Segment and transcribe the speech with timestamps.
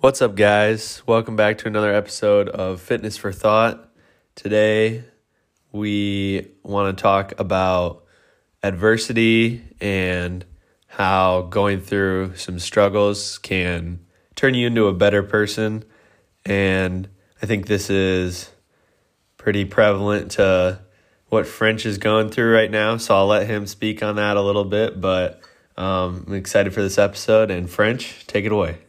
[0.00, 1.02] What's up, guys?
[1.06, 3.88] Welcome back to another episode of Fitness for Thought.
[4.34, 5.04] Today,
[5.72, 8.04] we want to talk about
[8.62, 10.44] adversity and
[10.86, 14.00] how going through some struggles can
[14.34, 15.82] turn you into a better person.
[16.44, 17.08] And
[17.42, 18.50] I think this is
[19.38, 20.78] pretty prevalent to
[21.30, 22.98] what French is going through right now.
[22.98, 25.00] So I'll let him speak on that a little bit.
[25.00, 25.40] But
[25.78, 27.50] um, I'm excited for this episode.
[27.50, 28.85] And French, take it away.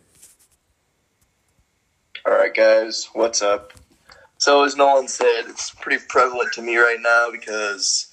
[2.57, 3.71] Guys, what's up?
[4.39, 8.11] So, as Nolan said, it's pretty prevalent to me right now because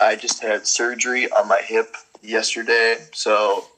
[0.00, 2.96] I just had surgery on my hip yesterday.
[3.12, 3.68] So,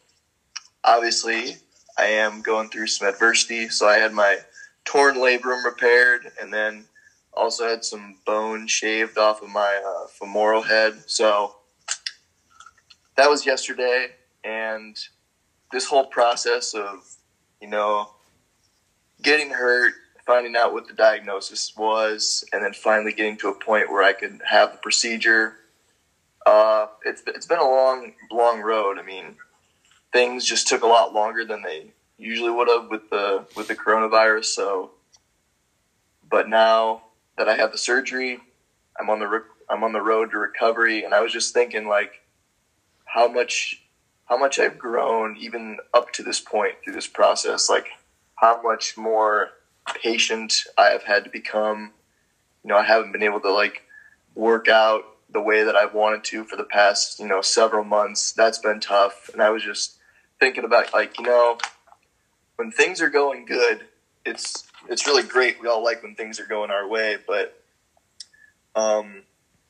[0.83, 1.57] obviously,
[1.99, 3.69] I am going through some adversity.
[3.69, 4.39] So, I had my
[4.87, 6.87] torn labrum repaired and then
[7.35, 11.03] also had some bone shaved off of my uh, femoral head.
[11.05, 11.57] So,
[13.19, 14.07] that was yesterday.
[14.43, 14.97] And
[15.71, 17.15] this whole process of,
[17.61, 18.09] you know,
[19.23, 19.95] getting hurt,
[20.27, 24.13] finding out what the diagnosis was, and then finally getting to a point where I
[24.13, 25.55] could have the procedure.
[26.45, 28.99] Uh, it's it's been a long long road.
[28.99, 29.37] I mean,
[30.13, 33.75] things just took a lot longer than they usually would have with the with the
[33.75, 34.47] coronavirus.
[34.47, 34.91] So,
[36.29, 37.03] but now
[37.39, 38.41] that I have the surgery,
[38.99, 41.87] I'm on the re- I'm on the road to recovery, and I was just thinking
[41.87, 42.23] like
[43.05, 43.83] how much
[44.27, 47.69] how much I've grown even up to this point through this process.
[47.69, 47.89] Like
[48.43, 49.51] how much more
[50.03, 51.93] patient I have had to become.
[52.65, 53.83] You know, I haven't been able to like
[54.35, 58.33] work out the way that I've wanted to for the past, you know, several months.
[58.33, 59.31] That's been tough.
[59.33, 59.97] And I was just
[60.41, 61.57] thinking about like, you know,
[62.57, 63.87] when things are going good,
[64.27, 65.61] it's it's really great.
[65.63, 67.63] We all like when things are going our way, but
[68.75, 69.23] um,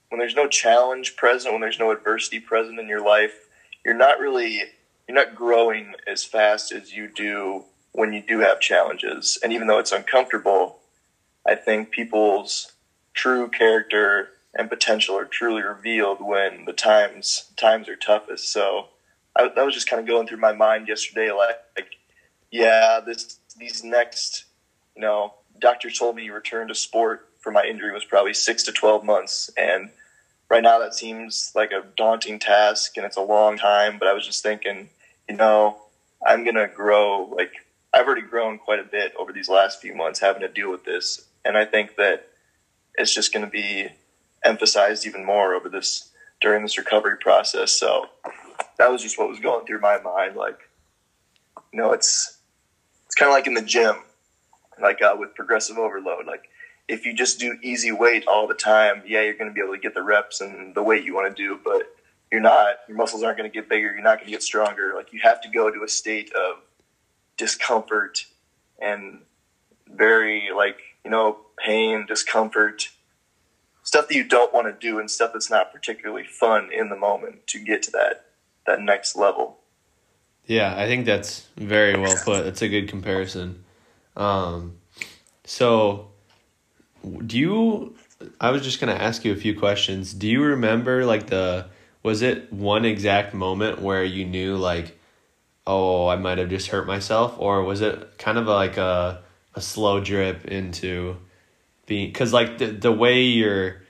[0.08, 3.48] when there's no challenge present, when there's no adversity present in your life,
[3.84, 4.62] you're not really
[5.06, 9.38] you're not growing as fast as you do when you do have challenges.
[9.42, 10.78] And even though it's uncomfortable,
[11.46, 12.72] I think people's
[13.14, 18.52] true character and potential are truly revealed when the times times are toughest.
[18.52, 18.88] So
[19.36, 21.30] I, that was just kind of going through my mind yesterday.
[21.30, 21.96] Like, like,
[22.50, 24.44] yeah, this these next,
[24.94, 28.72] you know, doctor told me return to sport for my injury was probably six to
[28.72, 29.90] twelve months, and
[30.50, 33.98] right now that seems like a daunting task and it's a long time.
[33.98, 34.90] But I was just thinking,
[35.28, 35.76] you know,
[36.26, 37.52] I'm gonna grow like
[37.92, 40.84] I've already grown quite a bit over these last few months having to deal with
[40.84, 41.26] this.
[41.44, 42.28] And I think that
[42.94, 43.88] it's just going to be
[44.44, 46.10] emphasized even more over this
[46.40, 47.72] during this recovery process.
[47.72, 48.06] So
[48.78, 50.36] that was just what was going through my mind.
[50.36, 50.58] Like,
[51.72, 52.38] you know, it's,
[53.06, 53.96] it's kind of like in the gym,
[54.80, 56.26] like uh, with progressive overload.
[56.26, 56.48] Like,
[56.88, 59.74] if you just do easy weight all the time, yeah, you're going to be able
[59.74, 61.82] to get the reps and the weight you want to do, but
[62.30, 62.76] you're not.
[62.88, 63.92] Your muscles aren't going to get bigger.
[63.92, 64.92] You're not going to get stronger.
[64.96, 66.56] Like, you have to go to a state of
[67.36, 68.26] discomfort
[68.80, 69.20] and
[69.88, 72.88] very like you know pain discomfort
[73.82, 76.96] stuff that you don't want to do and stuff that's not particularly fun in the
[76.96, 78.26] moment to get to that
[78.66, 79.58] that next level.
[80.46, 82.46] Yeah i think that's very well put.
[82.46, 83.64] It's a good comparison.
[84.16, 84.78] Um,
[85.44, 86.08] so
[87.26, 87.96] do you
[88.40, 90.14] i was just going to ask you a few questions.
[90.14, 91.66] Do you remember like the
[92.02, 94.98] was it one exact moment where you knew like
[95.66, 99.22] oh, I might have just hurt myself, or was it kind of like a
[99.54, 101.16] a slow drip into
[101.86, 103.82] being because like the the way your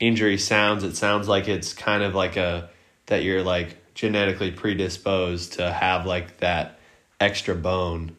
[0.00, 2.70] injury sounds, it sounds like it's kind of like a
[3.06, 6.78] that you're like genetically predisposed to have like that
[7.20, 8.16] extra bone.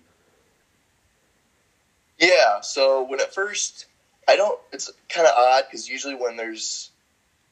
[2.18, 2.62] Yeah.
[2.62, 3.88] So when at first,
[4.28, 4.60] I don't.
[4.72, 6.92] It's kind of odd because usually when there's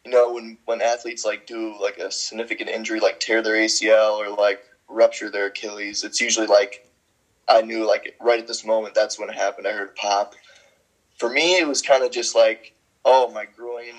[0.06, 4.18] you know when when athletes like do like a significant injury like tear their ACL
[4.18, 6.90] or like rupture their Achilles, it's usually like
[7.48, 9.68] I knew like right at this moment that's when it happened.
[9.68, 10.36] I heard pop.
[11.18, 12.74] For me, it was kind of just like,
[13.06, 13.94] oh, my groin.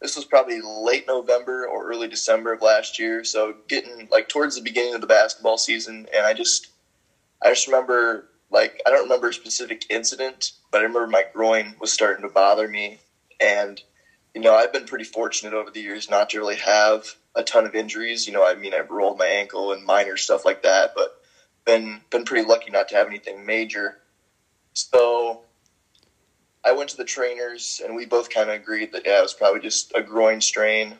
[0.00, 3.24] This was probably late November or early December of last year.
[3.24, 6.68] So getting like towards the beginning of the basketball season, and I just,
[7.42, 11.74] I just remember like I don't remember a specific incident, but I remember my groin
[11.80, 13.00] was starting to bother me,
[13.40, 13.80] and
[14.34, 17.66] you know I've been pretty fortunate over the years not to really have a ton
[17.66, 18.26] of injuries.
[18.26, 21.20] You know, I mean, I've rolled my ankle and minor stuff like that, but
[21.64, 23.98] been been pretty lucky not to have anything major.
[24.72, 25.42] So
[26.64, 29.34] I went to the trainers, and we both kind of agreed that yeah, it was
[29.34, 30.96] probably just a groin strain,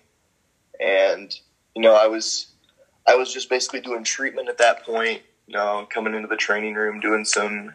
[0.80, 1.34] and
[1.74, 2.48] you know, I was
[3.06, 5.22] I was just basically doing treatment at that point.
[5.46, 7.74] You know, coming into the training room, doing some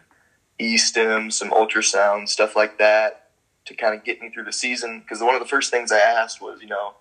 [0.58, 3.30] e stim, some ultrasound, stuff like that,
[3.64, 5.00] to kind of get me through the season.
[5.00, 6.94] Because one of the first things I asked was, you know,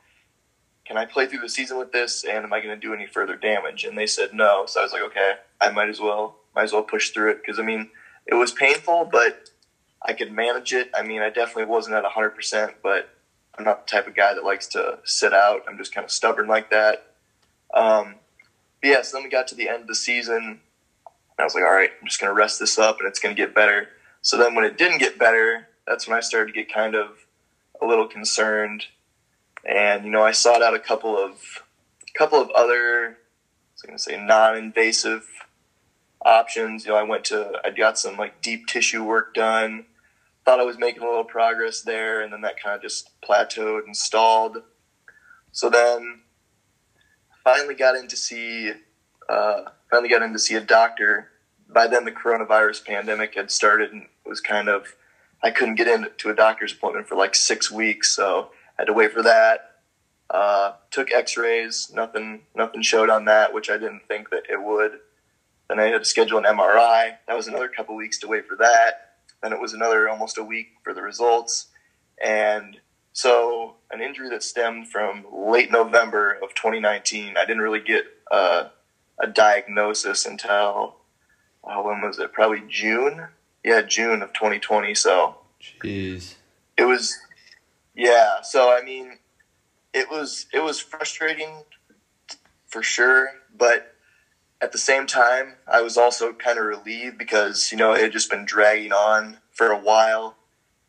[0.85, 2.23] can I play through the season with this?
[2.23, 3.83] And am I going to do any further damage?
[3.85, 4.65] And they said no.
[4.65, 7.45] So I was like, okay, I might as well, might as well push through it.
[7.45, 7.89] Cause I mean,
[8.27, 9.49] it was painful, but
[10.01, 10.91] I could manage it.
[10.93, 13.09] I mean, I definitely wasn't at 100%, but
[13.57, 15.63] I'm not the type of guy that likes to sit out.
[15.67, 17.13] I'm just kind of stubborn like that.
[17.73, 18.15] Um,
[18.81, 20.59] but yeah, so then we got to the end of the season.
[21.39, 23.35] I was like, all right, I'm just going to rest this up and it's going
[23.35, 23.89] to get better.
[24.21, 27.09] So then when it didn't get better, that's when I started to get kind of
[27.81, 28.85] a little concerned.
[29.63, 31.63] And, you know, I sought out a couple of,
[32.17, 33.15] couple of other, I
[33.73, 35.25] was going to say non-invasive
[36.23, 36.85] options.
[36.85, 39.85] You know, I went to, I got some like deep tissue work done.
[40.45, 43.85] Thought I was making a little progress there, and then that kind of just plateaued
[43.85, 44.57] and stalled.
[45.53, 46.19] So then,
[47.43, 48.71] finally got in to see,
[49.29, 51.29] uh, finally got in to see a doctor.
[51.69, 54.95] By then, the coronavirus pandemic had started, and was kind of,
[55.41, 59.11] I couldn't get into a doctor's appointment for like six weeks, so had to wait
[59.11, 59.71] for that.
[60.29, 64.99] Uh, took X-rays, nothing, nothing showed on that, which I didn't think that it would.
[65.69, 67.17] Then I had to schedule an MRI.
[67.27, 69.15] That was another couple weeks to wait for that.
[69.41, 71.67] Then it was another almost a week for the results.
[72.23, 72.77] And
[73.11, 78.69] so, an injury that stemmed from late November of 2019, I didn't really get uh,
[79.19, 80.95] a diagnosis until,
[81.63, 82.33] uh, when was it?
[82.33, 83.27] Probably June?
[83.63, 84.95] Yeah, June of 2020.
[84.95, 86.35] So, jeez.
[86.75, 87.15] It was,
[87.95, 88.41] yeah.
[88.41, 89.19] So, I mean,
[89.93, 91.63] it was, it was frustrating
[92.67, 93.93] for sure, but
[94.63, 98.13] at the same time, I was also kind of relieved because you know it had
[98.13, 100.37] just been dragging on for a while,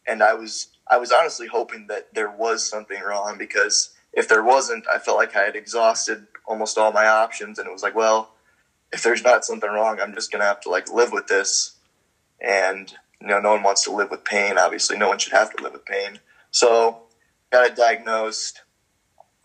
[0.07, 4.45] and I was I was honestly hoping that there was something wrong because if there
[4.45, 7.97] wasn't, I felt like I had exhausted almost all my options, and it was like,
[7.97, 8.35] well,
[8.93, 11.75] if there's not something wrong, I'm just gonna have to like live with this,
[12.41, 14.57] and you know, no one wants to live with pain.
[14.57, 16.21] Obviously, no one should have to live with pain.
[16.55, 17.03] So,
[17.51, 18.63] got it diagnosed.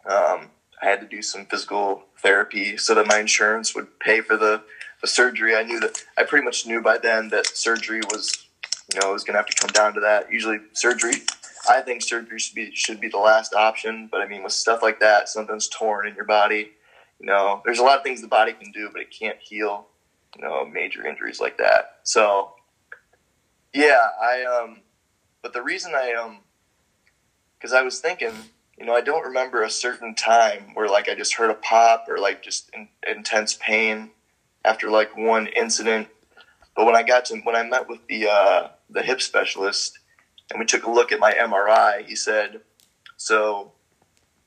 [0.05, 4.37] Um, I had to do some physical therapy so that my insurance would pay for
[4.37, 4.61] the,
[5.01, 5.55] the surgery.
[5.55, 8.45] I knew that I pretty much knew by then that surgery was,
[8.93, 10.31] you know, was going to have to come down to that.
[10.31, 11.23] Usually, surgery.
[11.67, 14.83] I think surgery should be should be the last option, but I mean, with stuff
[14.83, 16.73] like that, something's torn in your body.
[17.19, 19.87] You know, there's a lot of things the body can do, but it can't heal.
[20.37, 22.01] You know, major injuries like that.
[22.03, 22.53] So,
[23.73, 24.81] yeah, I um,
[25.41, 26.41] but the reason I um,
[27.59, 28.33] because I was thinking
[28.79, 32.05] you know, I don't remember a certain time where like I just heard a pop
[32.07, 34.11] or like just in, intense pain
[34.63, 36.07] after like one incident.
[36.75, 39.99] But when I got to when I met with the uh, the hip specialist
[40.49, 42.61] and we took a look at my MRI, he said,
[43.17, 43.73] "So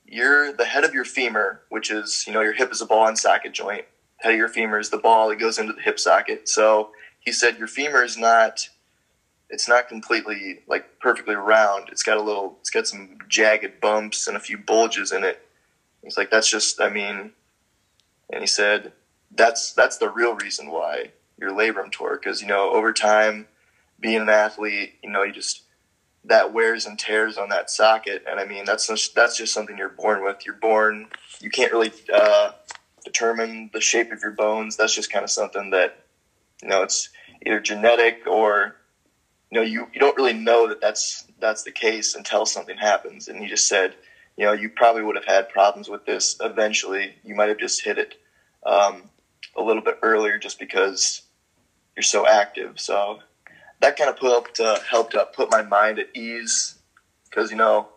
[0.03, 3.07] you're the head of your femur, which is you know your hip is a ball
[3.07, 3.85] and socket joint.
[4.17, 6.49] Head of your femur is the ball that goes into the hip socket.
[6.49, 6.89] So
[7.19, 8.67] he said your femur is not."
[9.53, 11.89] It's not completely like perfectly round.
[11.91, 15.45] It's got a little, it's got some jagged bumps and a few bulges in it.
[16.03, 17.31] He's like, that's just, I mean,
[18.31, 18.93] and he said,
[19.35, 23.47] that's that's the real reason why your labrum tore because you know over time,
[23.99, 25.63] being an athlete, you know you just
[26.25, 29.77] that wears and tears on that socket, and I mean that's just, that's just something
[29.77, 30.45] you're born with.
[30.45, 31.07] You're born,
[31.41, 32.51] you can't really uh,
[33.03, 34.77] determine the shape of your bones.
[34.77, 36.05] That's just kind of something that
[36.61, 37.09] you know it's
[37.45, 38.75] either genetic or
[39.53, 43.27] you know, you, you don't really know that that's that's the case until something happens.
[43.27, 43.93] And he just said,
[44.35, 47.13] you know, you probably would have had problems with this eventually.
[47.23, 48.15] You might have just hit it
[48.65, 49.11] um,
[49.55, 51.21] a little bit earlier just because
[51.95, 52.79] you're so active.
[52.79, 53.19] So
[53.79, 56.79] that kind of helped uh, helped uh, put my mind at ease
[57.29, 57.89] because you know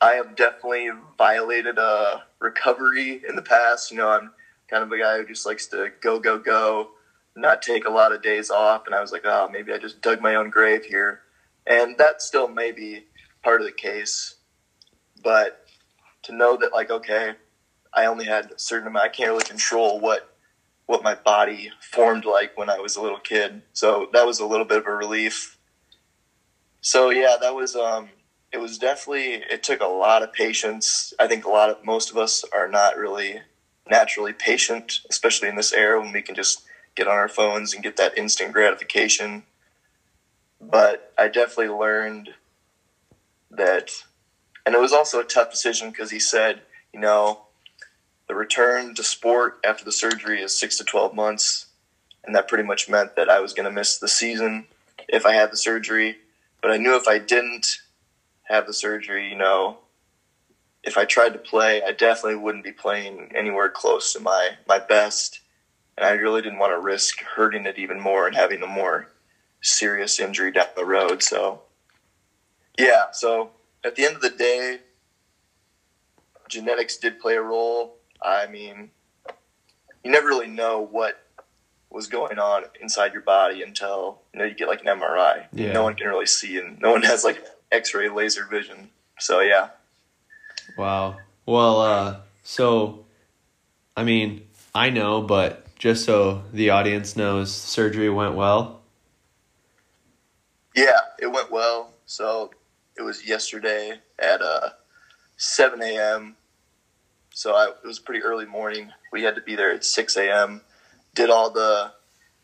[0.00, 3.92] I have definitely violated uh, recovery in the past.
[3.92, 4.32] You know, I'm
[4.68, 6.90] kind of a guy who just likes to go go go
[7.36, 8.86] not take a lot of days off.
[8.86, 11.20] And I was like, oh, maybe I just dug my own grave here.
[11.66, 13.04] And that still may be
[13.42, 14.36] part of the case.
[15.22, 15.66] But
[16.24, 17.32] to know that, like, okay,
[17.92, 20.30] I only had a certain amount, I can't really control what
[20.86, 23.62] what my body formed like when I was a little kid.
[23.72, 25.56] So that was a little bit of a relief.
[26.82, 28.10] So yeah, that was um
[28.52, 31.14] it was definitely it took a lot of patience.
[31.18, 33.40] I think a lot of most of us are not really
[33.88, 36.62] naturally patient, especially in this era when we can just
[36.94, 39.44] get on our phones and get that instant gratification.
[40.60, 42.30] But I definitely learned
[43.50, 43.90] that,
[44.64, 47.42] and it was also a tough decision because he said, you know,
[48.28, 51.66] the return to sport after the surgery is six to 12 months.
[52.24, 54.66] And that pretty much meant that I was going to miss the season
[55.08, 56.16] if I had the surgery.
[56.62, 57.78] But I knew if I didn't
[58.44, 59.78] have the surgery, you know,
[60.82, 64.78] if I tried to play, I definitely wouldn't be playing anywhere close to my, my
[64.78, 65.40] best
[65.96, 69.08] and I really didn't want to risk hurting it even more and having a more
[69.60, 71.22] serious injury down the road.
[71.22, 71.62] So,
[72.78, 73.04] yeah.
[73.12, 73.50] So
[73.84, 74.80] at the end of the day,
[76.48, 77.96] genetics did play a role.
[78.22, 78.90] I mean,
[80.02, 81.20] you never really know what
[81.90, 85.46] was going on inside your body until you know you get like an MRI.
[85.52, 85.72] Yeah.
[85.72, 88.90] No one can really see, and no one has like X-ray laser vision.
[89.18, 89.68] So yeah,
[90.76, 91.16] Wow.
[91.46, 93.04] Well, uh, so,
[93.96, 98.82] I mean, I know, but just so the audience knows, surgery went well.
[100.74, 101.92] yeah, it went well.
[102.06, 102.50] So
[102.96, 104.70] it was yesterday at uh,
[105.36, 106.36] 7 a.m.
[107.30, 108.90] So I, it was pretty early morning.
[109.12, 110.60] We had to be there at 6 a.m.
[111.14, 111.92] Did all the,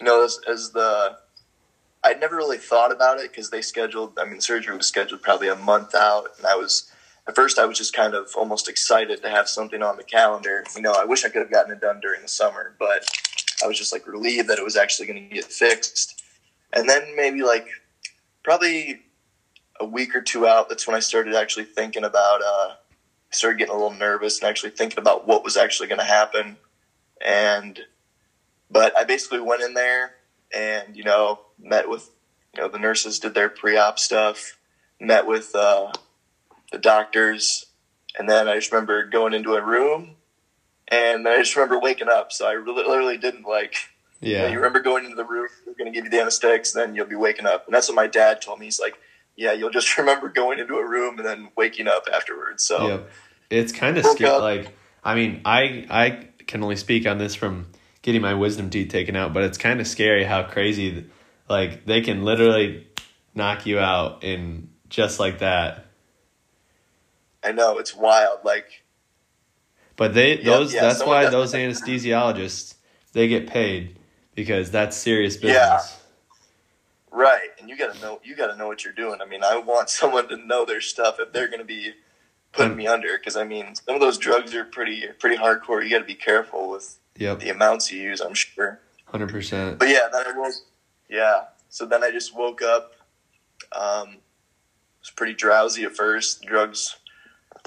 [0.00, 1.18] you know, as, as the,
[2.04, 5.48] I'd never really thought about it because they scheduled, I mean, surgery was scheduled probably
[5.48, 6.28] a month out.
[6.38, 6.90] And I was,
[7.28, 10.64] at first, I was just kind of almost excited to have something on the calendar.
[10.74, 13.04] You know, I wish I could have gotten it done during the summer, but
[13.62, 16.22] I was just like relieved that it was actually going to get fixed.
[16.72, 17.68] And then maybe like
[18.42, 19.02] probably
[19.78, 22.74] a week or two out, that's when I started actually thinking about, uh,
[23.30, 26.56] started getting a little nervous and actually thinking about what was actually going to happen.
[27.24, 27.78] And,
[28.70, 30.14] but I basically went in there
[30.54, 32.10] and, you know, met with,
[32.54, 34.56] you know, the nurses did their pre op stuff,
[35.00, 35.92] met with, uh,
[36.72, 37.66] the doctors.
[38.18, 40.16] And then I just remember going into a room
[40.88, 42.32] and I just remember waking up.
[42.32, 43.74] So I really, literally didn't like,
[44.20, 44.50] you, know, Yeah.
[44.50, 47.06] you remember going into the room, they're going to give you the anesthetics, then you'll
[47.06, 47.66] be waking up.
[47.66, 48.66] And that's what my dad told me.
[48.66, 48.98] He's like,
[49.36, 52.64] yeah, you'll just remember going into a room and then waking up afterwards.
[52.64, 53.10] So Yep.
[53.50, 54.30] It's kind of scary.
[54.30, 54.40] up.
[54.42, 54.72] Like,
[55.02, 57.66] I mean, I I can only speak on this from
[58.02, 61.06] getting my wisdom teeth taken out, but it's kind of scary how crazy,
[61.48, 62.86] like, they can literally
[63.34, 65.86] knock you out in just like that.
[67.42, 68.40] I know it's wild.
[68.44, 68.82] Like,
[69.96, 72.74] But they those yeah, that's why those anesthesiologists
[73.12, 73.98] they get paid
[74.34, 75.52] because that's serious business.
[75.54, 75.80] Yeah.
[77.10, 77.48] right.
[77.58, 79.20] And you got to know, you got to know what you're doing.
[79.20, 81.92] I mean, I want someone to know their stuff if they're going to be
[82.52, 83.16] putting Um, me under.
[83.18, 85.82] Cause I mean, some of those drugs are pretty, pretty hardcore.
[85.84, 88.80] You got to be careful with Yep, the amounts you use, I'm sure.
[89.06, 89.78] hundred percent.
[89.78, 90.54] But yeah, then I woke.
[91.10, 92.92] Yeah, so then I just woke up.
[93.78, 94.18] Um,
[95.00, 96.40] was pretty drowsy at first.
[96.40, 96.96] The drugs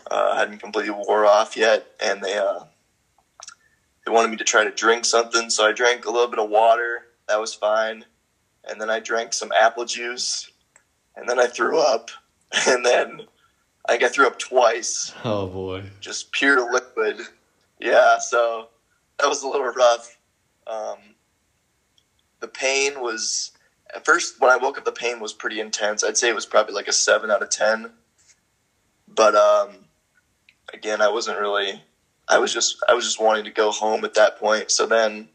[0.09, 2.61] uh, hadn't completely wore off yet, and they uh,
[4.05, 5.49] they wanted me to try to drink something.
[5.49, 7.05] So I drank a little bit of water.
[7.27, 8.05] That was fine,
[8.65, 10.51] and then I drank some apple juice,
[11.15, 12.09] and then I threw up,
[12.67, 13.21] and then
[13.87, 15.83] I think I threw up twice Oh boy.
[15.99, 17.17] just pure liquid.
[17.79, 18.69] Yeah, so
[19.19, 20.17] that was a little rough.
[20.67, 20.97] Um,
[22.39, 23.51] the pain was
[23.95, 24.85] at first when I woke up.
[24.85, 26.03] The pain was pretty intense.
[26.03, 27.91] I'd say it was probably like a seven out of ten.
[29.07, 29.71] But um,
[30.71, 31.81] again, I wasn't really.
[32.27, 34.71] I was just I was just wanting to go home at that point.
[34.71, 35.27] So then,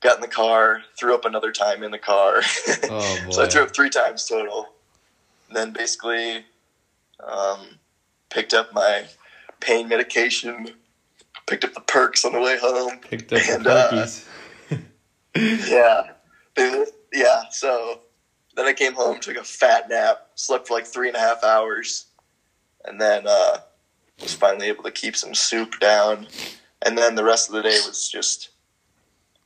[0.00, 2.42] got in the car, threw up another time in the car.
[2.92, 3.30] Oh boy.
[3.30, 4.68] So I threw up three times total.
[5.52, 6.44] Then basically
[7.24, 7.78] um,
[8.30, 9.04] picked up my
[9.60, 10.70] pain medication,
[11.46, 12.98] picked up the perks on the way home.
[12.98, 14.78] Picked up and, the uh.
[15.68, 16.10] Yeah.
[17.12, 17.42] Yeah.
[17.50, 18.00] So
[18.56, 21.44] then I came home, took a fat nap, slept for like three and a half
[21.44, 22.06] hours,
[22.84, 23.58] and then uh,
[24.20, 26.26] was finally able to keep some soup down.
[26.82, 28.50] And then the rest of the day was just,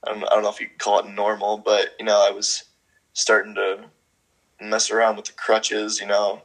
[0.06, 2.30] I don't, I don't know if you could call it normal, but, you know, I
[2.30, 2.64] was
[3.12, 3.84] starting to
[4.60, 6.42] mess around with the crutches, you know.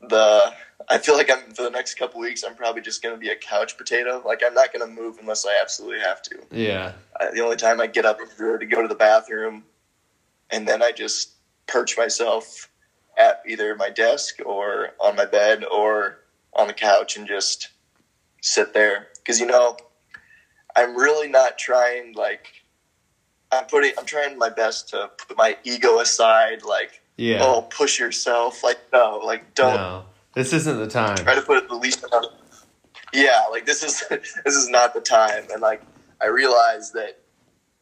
[0.00, 0.54] The
[0.88, 3.36] I feel like I'm for the next couple weeks I'm probably just gonna be a
[3.36, 4.22] couch potato.
[4.24, 6.38] Like I'm not gonna move unless I absolutely have to.
[6.50, 6.92] yeah.
[7.20, 9.64] I, the only time I get up is to go to the bathroom,
[10.50, 11.32] and then I just
[11.66, 12.70] perch myself
[13.18, 16.20] at either my desk or on my bed or
[16.54, 17.68] on the couch and just
[18.42, 19.08] sit there.
[19.16, 19.76] Because you know,
[20.76, 22.48] I'm really not trying like
[23.52, 23.92] I'm putting.
[23.98, 26.62] I'm trying my best to put my ego aside.
[26.64, 27.40] Like, Yeah.
[27.42, 28.62] oh, push yourself.
[28.62, 30.04] Like, no, like don't no.
[30.34, 31.16] This isn't the time.
[31.16, 32.32] try to put the least amount of
[33.12, 35.82] yeah like this is this is not the time and like
[36.20, 37.18] i realize that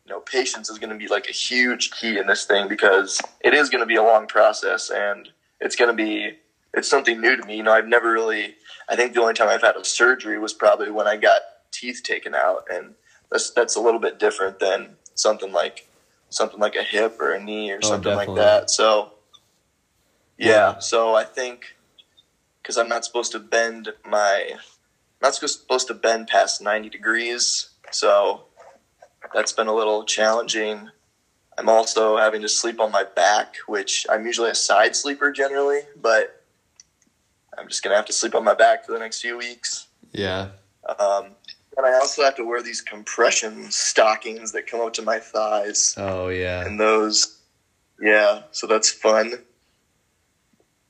[0.07, 3.21] you know patience is going to be like a huge key in this thing because
[3.43, 5.29] it is going to be a long process and
[5.61, 6.31] it's going to be
[6.73, 8.55] it's something new to me you know i've never really
[8.88, 11.40] i think the only time i've had a surgery was probably when i got
[11.73, 12.95] teeth taken out and
[13.30, 15.87] that's that's a little bit different than something like
[16.30, 19.12] something like a hip or a knee or Oh, something like that so
[20.38, 20.78] yeah, Yeah.
[20.78, 21.76] so i think
[22.62, 24.59] because I'm not supposed to bend my I'm
[25.23, 27.71] not supposed to bend past 90 degrees.
[27.90, 28.42] So
[29.35, 30.90] that's been a little challenging.
[31.57, 35.80] I'm also having to sleep on my back, which I'm usually a side sleeper generally,
[36.00, 36.38] but
[37.59, 39.88] I'm just gonna have to sleep on my back for the next few weeks.
[40.12, 40.50] Yeah.
[40.99, 41.33] Um,
[41.77, 45.95] and I also have to wear these compression stockings that come up to my thighs
[45.97, 46.65] Oh yeah.
[46.67, 47.38] and those
[48.00, 49.33] yeah so that's fun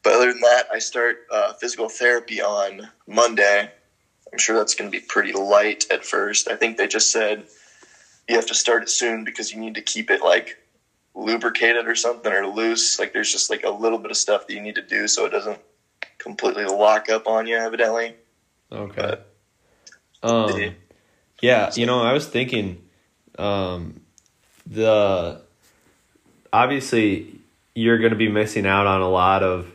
[0.03, 3.71] but other than that i start uh, physical therapy on monday
[4.33, 7.45] i'm sure that's going to be pretty light at first i think they just said
[8.29, 10.59] you have to start it soon because you need to keep it like
[11.15, 12.99] lubricated or something or loose.
[12.99, 15.25] Like there's just like a little bit of stuff that you need to do so
[15.25, 15.59] it doesn't
[16.19, 18.15] completely lock up on you, evidently.
[18.71, 19.19] Okay.
[20.23, 20.75] um,
[21.41, 22.83] yeah, you know, I was thinking,
[23.39, 24.01] um,
[24.67, 25.41] the
[26.53, 27.41] obviously
[27.75, 29.73] you're going to be missing out on a lot of.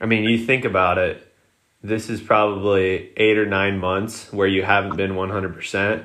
[0.00, 1.22] I mean, you think about it.
[1.82, 6.04] This is probably eight or nine months where you haven't been one hundred percent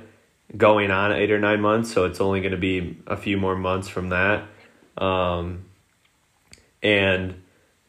[0.56, 3.56] going on eight or nine months, so it's only going to be a few more
[3.56, 4.44] months from that.
[4.98, 5.66] Um,
[6.84, 7.41] and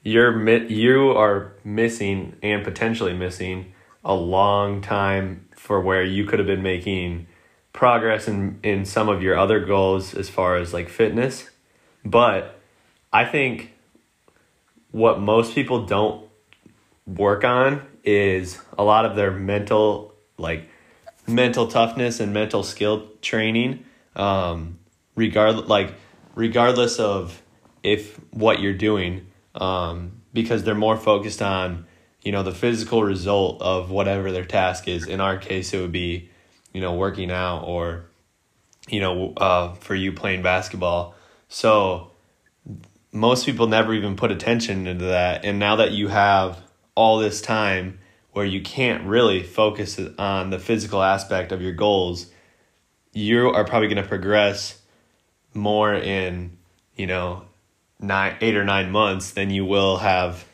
[0.02, 3.72] you're you are missing and potentially missing
[4.04, 7.26] a long time for where you could have been making
[7.72, 11.48] progress in in some of your other goals as far as like fitness.
[12.04, 12.58] But
[13.12, 13.72] i think
[14.90, 16.26] what most people don't
[17.06, 20.68] work on is a lot of their mental like
[21.26, 23.84] mental toughness and mental skill training
[24.16, 24.78] um
[25.14, 25.94] regard like
[26.34, 27.42] regardless of
[27.82, 31.86] if what you're doing um because they're more focused on
[32.22, 35.06] you know the physical result of whatever their task is.
[35.06, 36.30] In our case it would be
[36.72, 38.04] you know working out or
[38.88, 41.14] you know uh, for you playing basketball.
[41.48, 42.10] So
[43.12, 45.44] most people never even put attention into that.
[45.44, 46.58] And now that you have
[46.94, 47.98] all this time
[48.32, 52.30] where you can't really focus on the physical aspect of your goals
[53.12, 54.78] you are probably going to progress
[55.54, 56.56] more in
[56.96, 57.44] you know
[58.02, 60.44] nine eight or nine months than you will have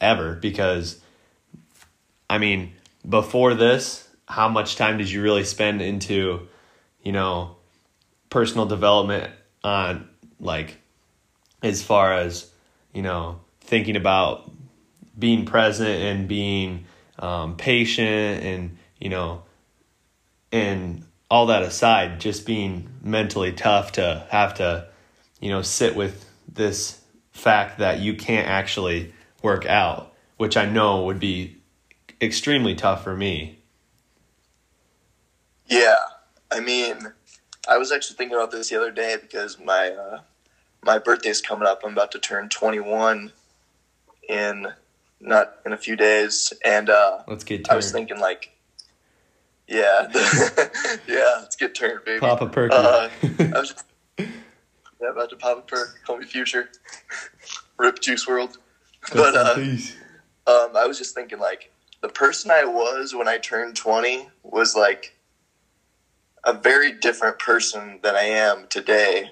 [0.00, 1.00] ever because
[2.28, 2.72] I mean,
[3.08, 6.48] before this, how much time did you really spend into,
[7.02, 7.56] you know,
[8.30, 9.32] personal development
[9.62, 10.08] on
[10.40, 10.78] like
[11.62, 12.50] as far as,
[12.92, 14.50] you know, thinking about
[15.18, 16.86] being present and being
[17.18, 19.42] um, patient and, you know,
[20.52, 24.86] and all that aside, just being mentally tough to have to,
[25.40, 26.25] you know, sit with
[26.56, 27.00] this
[27.32, 31.56] fact that you can't actually work out, which I know would be
[32.20, 33.58] extremely tough for me.
[35.66, 35.96] Yeah,
[36.50, 36.98] I mean,
[37.68, 40.20] I was actually thinking about this the other day because my uh,
[40.82, 41.82] my birthday's coming up.
[41.84, 43.32] I'm about to turn 21
[44.28, 44.68] in
[45.20, 47.64] not in a few days, and uh, let's get.
[47.64, 47.70] Turned.
[47.70, 48.50] I was thinking like,
[49.66, 50.08] yeah,
[51.08, 52.20] yeah, let's get turned, baby.
[52.20, 52.72] Pop a perk.
[52.72, 53.74] Uh, I was
[54.18, 54.30] just,
[55.00, 56.00] yeah, about to pop a perk.
[56.06, 56.70] Call me future.
[57.78, 58.56] Rip Juice WRLD.
[59.12, 59.54] But uh,
[60.50, 64.74] um, I was just thinking like the person I was when I turned 20 was
[64.74, 65.16] like
[66.44, 69.30] a very different person than I am today.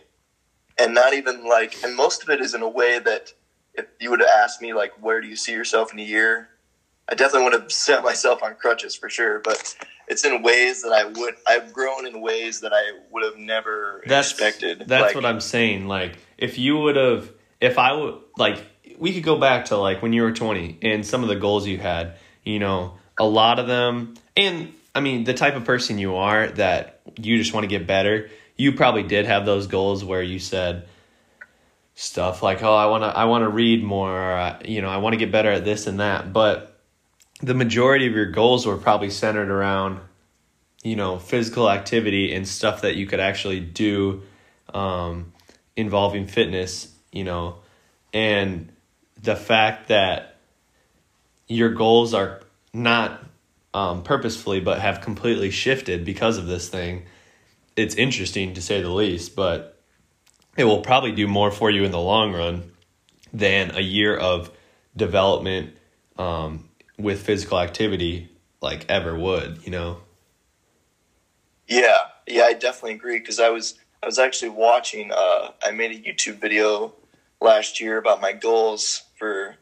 [0.78, 3.32] And not even like, and most of it is in a way that
[3.74, 6.48] if you would have asked me, like, where do you see yourself in a year?
[7.08, 9.76] I definitely would have set myself on crutches for sure, but
[10.08, 14.02] it's in ways that I would, I've grown in ways that I would have never
[14.06, 14.84] that's, expected.
[14.86, 15.86] That's like, what I'm saying.
[15.86, 18.64] Like, if you would have, if I would, like,
[18.98, 21.66] we could go back to like when you were 20 and some of the goals
[21.66, 22.14] you had
[22.44, 26.48] you know, a lot of them, and I mean, the type of person you are
[26.48, 30.38] that you just want to get better, you probably did have those goals where you
[30.38, 30.86] said
[31.94, 34.98] stuff like, "Oh, I want to I want to read more, or, you know, I
[34.98, 36.73] want to get better at this and that." But
[37.40, 40.00] the majority of your goals were probably centered around
[40.84, 44.22] you know, physical activity and stuff that you could actually do
[44.72, 45.32] um,
[45.76, 47.56] involving fitness, you know,
[48.12, 48.70] and
[49.20, 50.36] the fact that
[51.48, 52.42] your goals are
[52.74, 53.24] not
[53.72, 57.06] um, purposefully, but have completely shifted because of this thing.
[57.76, 59.80] It's interesting to say the least, but
[60.56, 62.70] it will probably do more for you in the long run
[63.32, 64.50] than a year of
[64.94, 65.74] development
[66.18, 66.63] um,
[66.98, 68.30] with physical activity
[68.60, 70.00] like ever would, you know?
[71.66, 75.10] Yeah, yeah, I definitely agree because I was I was actually watching.
[75.12, 76.94] Uh, I made a YouTube video
[77.40, 79.56] last year about my goals for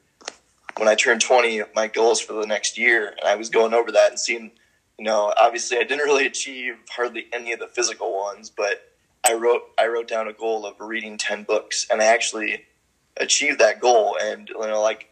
[0.78, 3.92] when I turned 20, my goals for the next year, and I was going over
[3.92, 4.50] that and seeing,
[4.98, 8.92] you know, obviously I didn't really achieve hardly any of the physical ones, but
[9.24, 12.64] I wrote I wrote down a goal of reading 10 books, and I actually
[13.16, 14.16] achieved that goal.
[14.20, 15.08] And you know, like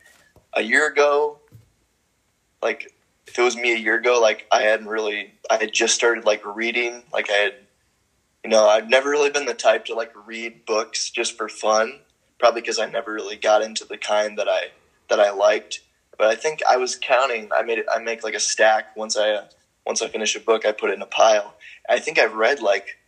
[0.55, 1.40] a year ago,
[2.63, 2.93] like
[3.27, 6.25] if it was me a year ago, like I hadn't really, I had just started
[6.25, 7.55] like reading, like I had,
[8.45, 12.01] you know, I've never really been the type to like read books just for fun,
[12.39, 14.71] probably because I never really got into the kind that I
[15.09, 15.81] that I liked.
[16.19, 17.51] But I think I was counting.
[17.57, 17.87] I made it.
[17.95, 19.45] I make like a stack once I uh,
[19.87, 20.67] once I finish a book.
[20.67, 21.55] I put it in a pile.
[21.89, 22.99] I think I've read like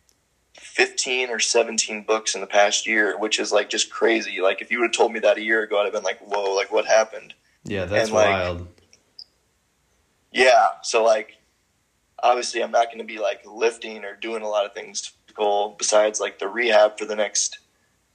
[0.55, 4.39] fifteen or seventeen books in the past year, which is like just crazy.
[4.41, 6.19] Like if you would have told me that a year ago, I'd have been like,
[6.19, 6.55] "Whoa!
[6.55, 7.33] Like what happened?"
[7.65, 8.67] Yeah, that's and, like, wild.
[10.33, 11.37] Yeah, so like
[12.21, 15.75] obviously I'm not going to be like lifting or doing a lot of things goal
[15.77, 17.59] besides like the rehab for the next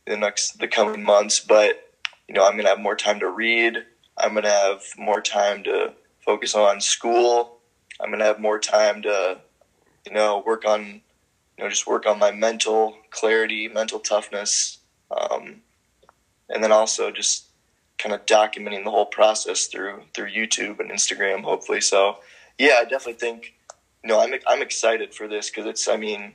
[0.07, 1.40] the next the coming months.
[1.40, 1.92] But
[2.28, 3.85] you know, I'm gonna have more time to read.
[4.16, 7.59] I'm gonna have more time to focus on school.
[8.00, 9.40] I'm gonna have more time to
[10.07, 14.78] you know work on you know just work on my mental clarity, mental toughness,
[15.11, 15.62] um,
[16.48, 17.47] and then also just
[17.98, 21.80] kind of documenting the whole process through through YouTube and Instagram, hopefully.
[21.80, 22.18] So,
[22.58, 23.54] yeah, I definitely think
[24.02, 26.34] you know I'm I'm excited for this because it's I mean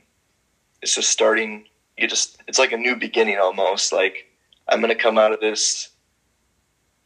[0.82, 1.66] it's just starting.
[1.96, 3.92] You just it's like a new beginning almost.
[3.92, 4.26] Like
[4.68, 5.90] I'm gonna come out of this,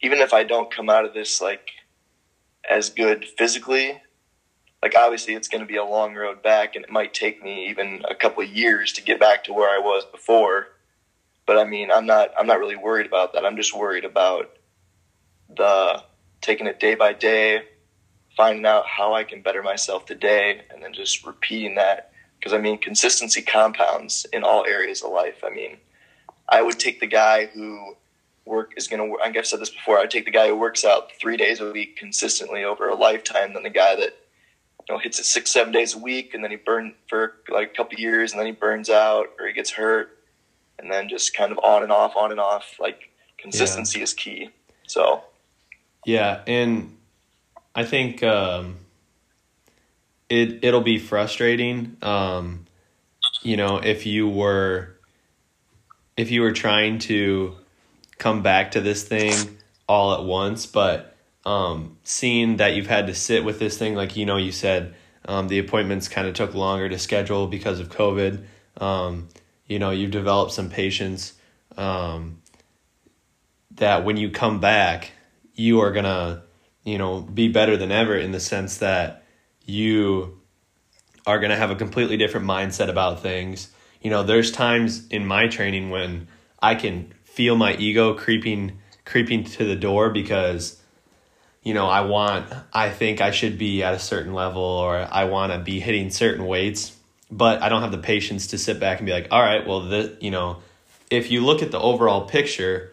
[0.01, 1.69] even if I don't come out of this like
[2.69, 4.01] as good physically.
[4.81, 7.67] Like obviously, it's going to be a long road back, and it might take me
[7.69, 10.69] even a couple of years to get back to where I was before
[11.49, 13.43] but I mean, I'm not I'm not really worried about that.
[13.43, 14.51] I'm just worried about
[15.57, 16.03] the
[16.41, 17.63] taking it day by day,
[18.37, 22.11] finding out how I can better myself today, and then just repeating that.
[22.37, 25.43] Because I mean, consistency compounds in all areas of life.
[25.43, 25.77] I mean,
[26.47, 27.95] I would take the guy who
[28.45, 29.17] work is going to.
[29.19, 29.97] I think I've said this before.
[29.97, 32.95] I would take the guy who works out three days a week consistently over a
[32.95, 34.15] lifetime than the guy that
[34.87, 37.71] you know hits it six seven days a week and then he burns for like
[37.71, 40.18] a couple years and then he burns out or he gets hurt
[40.79, 42.75] and then just kind of on and off, on and off.
[42.79, 44.03] Like consistency yeah.
[44.03, 44.49] is key.
[44.87, 45.23] So,
[46.05, 46.97] yeah, and
[47.75, 48.77] I think um,
[50.29, 51.97] it it'll be frustrating.
[52.01, 52.65] Um,
[53.41, 54.95] you know, if you were
[56.17, 57.55] if you were trying to
[58.17, 61.15] come back to this thing all at once, but
[61.45, 64.95] um, seeing that you've had to sit with this thing, like you know, you said
[65.25, 68.43] um, the appointments kind of took longer to schedule because of COVID.
[68.77, 69.29] Um,
[69.69, 71.33] you know you've developed some patience
[71.77, 72.41] um,
[73.75, 75.13] that when you come back
[75.53, 76.43] you are gonna
[76.83, 79.23] you know be better than ever in the sense that
[79.65, 80.41] you
[81.25, 83.69] are gonna have a completely different mindset about things.
[84.01, 86.27] You know there's times in my training when
[86.61, 90.81] i can feel my ego creeping creeping to the door because
[91.63, 95.25] you know i want i think i should be at a certain level or i
[95.25, 96.95] want to be hitting certain weights
[97.31, 99.81] but I don't have the patience to sit back and be like, all right, well,
[99.81, 100.57] the you know,
[101.09, 102.91] if you look at the overall picture,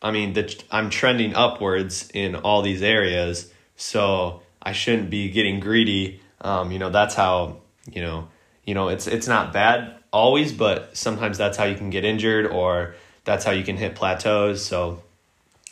[0.00, 5.60] I mean, the, I'm trending upwards in all these areas, so I shouldn't be getting
[5.60, 6.20] greedy.
[6.40, 7.58] Um, you know, that's how
[7.90, 8.28] you know,
[8.64, 12.46] you know, it's it's not bad always, but sometimes that's how you can get injured,
[12.46, 14.64] or that's how you can hit plateaus.
[14.64, 15.02] So,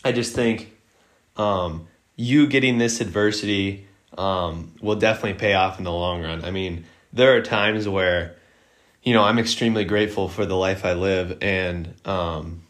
[0.05, 0.73] I just think
[1.37, 3.87] um, you getting this adversity
[4.19, 6.45] um, will definitely pay off in the long run.
[6.45, 8.37] I mean there are times where,
[9.03, 12.63] you know, I'm extremely grateful for the life I live, and um,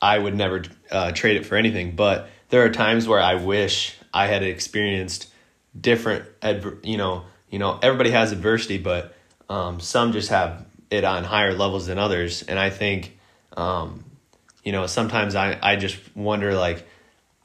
[0.00, 1.94] I would never uh, trade it for anything.
[1.96, 5.30] But there are times where I wish I had experienced
[5.78, 9.14] different, adver- you know, you know, everybody has adversity, but
[9.48, 13.18] um, some just have it on higher levels than others, and I think,
[13.56, 14.04] um,
[14.64, 16.86] you know, sometimes I I just wonder like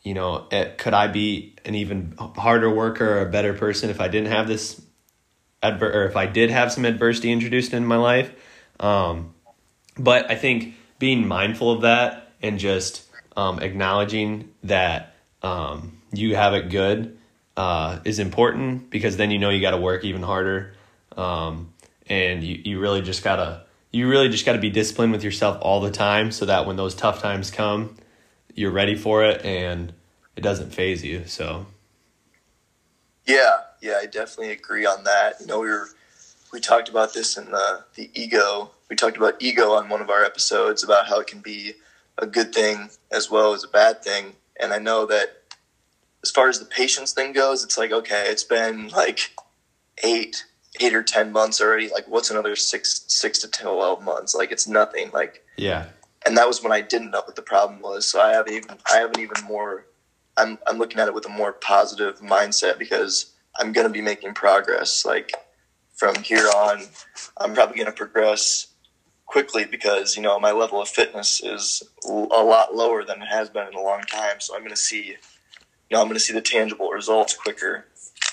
[0.06, 4.00] you know, it, could I be an even harder worker or a better person if
[4.00, 4.80] I didn't have this
[5.74, 8.32] adver- or if I did have some adversity introduced in my life.
[8.80, 9.34] Um,
[9.98, 13.04] but I think being mindful of that and just
[13.38, 17.18] um, acknowledging that um, you have it good
[17.58, 20.74] uh, is important because then you know you got to work even harder,
[21.16, 21.74] um,
[22.08, 25.58] and you you really just gotta you really just got to be disciplined with yourself
[25.62, 27.96] all the time so that when those tough times come,
[28.54, 29.94] you're ready for it and
[30.36, 31.24] it doesn't phase you.
[31.26, 31.66] So.
[33.26, 35.36] Yeah, yeah, I definitely agree on that.
[35.40, 35.90] You know, we were
[36.52, 38.72] we talked about this in the the ego.
[38.90, 41.74] We talked about ego on one of our episodes about how it can be
[42.18, 44.34] a good thing as well as a bad thing.
[44.60, 45.42] And I know that
[46.24, 49.32] as far as the patience thing goes, it's like okay, it's been like
[50.04, 50.46] eight
[50.80, 51.90] eight or ten months already.
[51.90, 54.36] Like, what's another six six to twelve months?
[54.36, 55.12] Like, it's nothing.
[55.12, 55.88] Like, yeah.
[56.26, 58.08] And that was when I didn't know what the problem was.
[58.08, 59.86] So I have even I have an even more.
[60.38, 64.02] I'm I'm looking at it with a more positive mindset because I'm going to be
[64.02, 65.06] making progress.
[65.06, 65.32] Like
[65.94, 66.84] from here on,
[67.38, 68.68] I'm probably going to progress
[69.26, 73.50] quickly because you know my level of fitness is a lot lower than it has
[73.50, 74.40] been in a long time.
[74.40, 75.16] So I'm going to see, you
[75.92, 77.86] know, I'm going to see the tangible results quicker.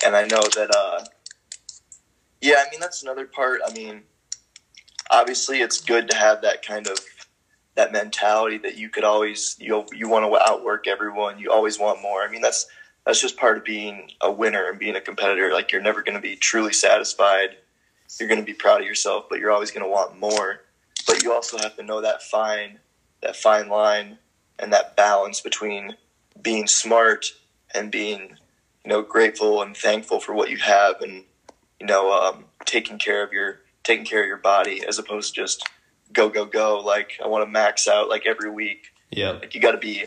[0.05, 1.05] And I know that, uh,
[2.41, 3.61] yeah, I mean that's another part.
[3.67, 4.03] I mean,
[5.11, 6.99] obviously it's good to have that kind of
[7.75, 11.39] that mentality that you could always you you want to outwork everyone.
[11.39, 12.23] You always want more.
[12.23, 12.67] I mean that's
[13.07, 15.53] that's just part of being a winner and being a competitor.
[15.53, 17.57] Like you're never going to be truly satisfied.
[18.19, 20.61] You're going to be proud of yourself, but you're always going to want more.
[21.07, 22.79] But you also have to know that fine,
[23.23, 24.19] that fine line,
[24.59, 25.97] and that balance between
[26.41, 27.27] being smart
[27.75, 28.37] and being,
[28.85, 31.25] you know, grateful and thankful for what you have, and
[31.81, 35.41] you know, um, taking care of your taking care of your body as opposed to
[35.41, 35.69] just
[36.13, 36.79] go go go.
[36.79, 38.93] Like I want to max out like every week.
[39.11, 39.33] Yeah.
[39.33, 40.05] Like you got to be.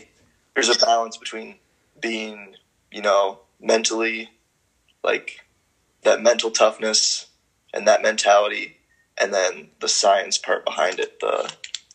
[0.54, 1.56] There's a balance between
[2.00, 2.54] being,
[2.92, 4.30] you know, mentally,
[5.02, 5.40] like
[6.02, 7.26] that mental toughness
[7.74, 8.76] and that mentality,
[9.20, 11.20] and then the science part behind it.
[11.20, 11.52] The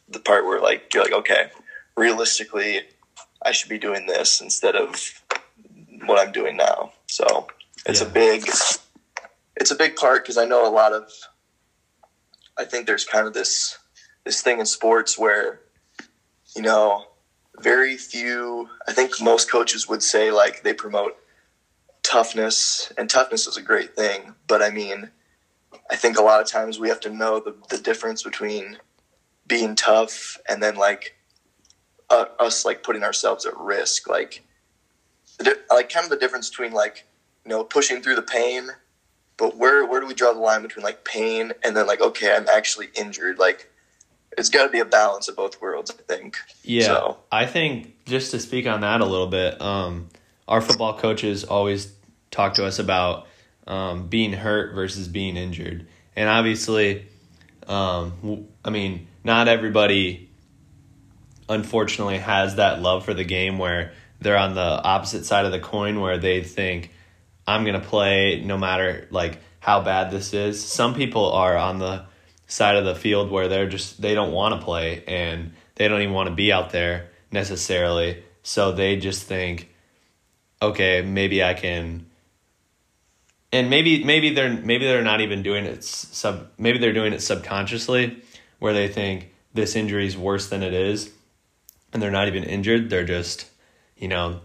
[0.09, 1.49] the part where like you're like, okay,
[1.95, 2.81] realistically,
[3.43, 5.23] I should be doing this instead of
[6.05, 6.93] what I'm doing now.
[7.07, 7.47] So
[7.85, 8.07] it's Yeah.
[8.07, 8.47] a big,
[9.55, 11.11] it's a big part because I know a lot of.
[12.57, 13.77] I think there's kind of this
[14.25, 15.61] this thing in sports where,
[16.55, 17.07] you know,
[17.61, 18.69] very few.
[18.87, 21.17] I think most coaches would say like they promote
[22.03, 24.35] toughness, and toughness is a great thing.
[24.47, 25.11] But I mean,
[25.89, 28.77] I think a lot of times we have to know the the difference between
[29.47, 31.15] being tough and then like
[32.09, 34.43] uh, us like putting ourselves at risk like
[35.69, 37.05] like kind of the difference between like
[37.45, 38.69] you know pushing through the pain
[39.37, 42.35] but where where do we draw the line between like pain and then like okay
[42.35, 43.70] i'm actually injured like
[44.37, 46.37] it's got to be a balance of both worlds i think.
[46.63, 50.09] Yeah, So- I think just to speak on that a little bit, um,
[50.47, 51.93] our football coaches always
[52.29, 53.27] talk to us about
[53.67, 57.05] um, being hurt versus being injured, and obviously,
[57.67, 60.29] um, I mean, not everybody,
[61.47, 65.59] unfortunately, has that love for the game where they're on the opposite side of the
[65.59, 66.91] coin where they think,
[67.47, 70.63] I'm gonna play no matter like how bad this is.
[70.63, 72.05] Some people are on the
[72.51, 76.01] side of the field where they're just they don't want to play and they don't
[76.01, 78.21] even want to be out there necessarily.
[78.43, 79.73] So they just think,
[80.61, 82.07] okay, maybe I can.
[83.53, 87.21] And maybe maybe they're maybe they're not even doing it sub maybe they're doing it
[87.21, 88.21] subconsciously
[88.59, 91.11] where they think this injury is worse than it is
[91.91, 93.49] and they're not even injured they're just
[93.97, 94.39] you know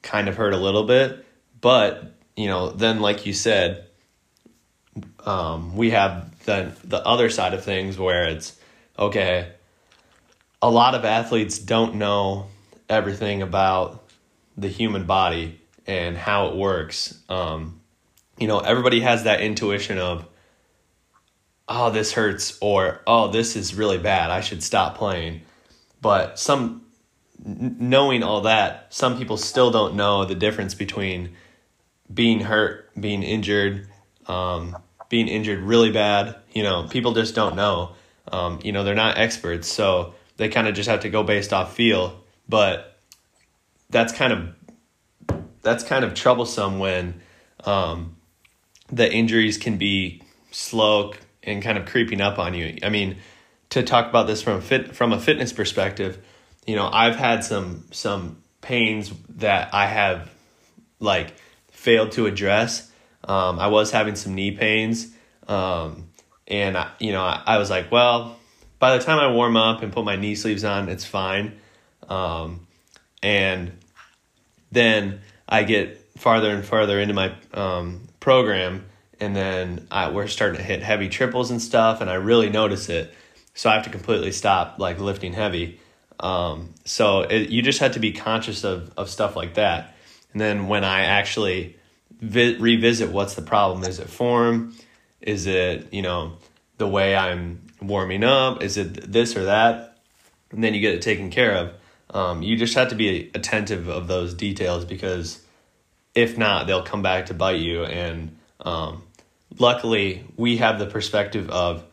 [0.00, 1.26] kind of hurt a little bit
[1.60, 3.84] but you know then like you said
[5.26, 8.56] um, we have the the other side of things where it's
[8.98, 9.52] okay
[10.64, 12.46] a lot of athletes don't know
[12.88, 14.02] everything about
[14.56, 17.20] the human body and how it works.
[17.28, 17.80] Um,
[18.38, 20.26] you know everybody has that intuition of
[21.68, 25.42] oh this hurts or oh this is really bad i should stop playing.
[26.00, 26.86] But some
[27.44, 31.36] knowing all that some people still don't know the difference between
[32.12, 33.86] being hurt being injured
[34.26, 34.76] um,
[35.14, 37.92] being injured really bad you know people just don't know
[38.32, 41.52] um, you know they're not experts so they kind of just have to go based
[41.52, 42.98] off feel but
[43.90, 47.20] that's kind of that's kind of troublesome when
[47.64, 48.16] um,
[48.92, 52.78] the injuries can be slow and kind of creeping up on you.
[52.82, 53.16] I mean,
[53.70, 56.18] to talk about this from fit from a fitness perspective,
[56.66, 60.30] you know, I've had some some pains that I have
[61.00, 61.34] like
[61.70, 62.90] failed to address.
[63.24, 65.12] Um, I was having some knee pains,
[65.48, 66.08] um,
[66.46, 68.38] and I, you know, I, I was like, well,
[68.78, 71.58] by the time I warm up and put my knee sleeves on, it's fine.
[72.08, 72.66] Um,
[73.22, 73.72] and
[74.70, 78.84] then I get farther and farther into my um, program,
[79.20, 82.88] and then I, we're starting to hit heavy triples and stuff, and I really notice
[82.88, 83.14] it.
[83.54, 85.80] So I have to completely stop like lifting heavy.
[86.20, 89.94] Um, so it, you just have to be conscious of of stuff like that.
[90.32, 91.76] And then when I actually
[92.20, 94.74] vi- revisit what's the problem, is it form?
[95.20, 96.38] Is it you know
[96.78, 98.62] the way I'm warming up?
[98.62, 99.98] Is it this or that?
[100.50, 101.72] And then you get it taken care of.
[102.10, 105.44] Um, you just have to be attentive of those details because
[106.14, 107.84] if not, they'll come back to bite you.
[107.84, 109.02] And um,
[109.58, 111.84] luckily, we have the perspective of,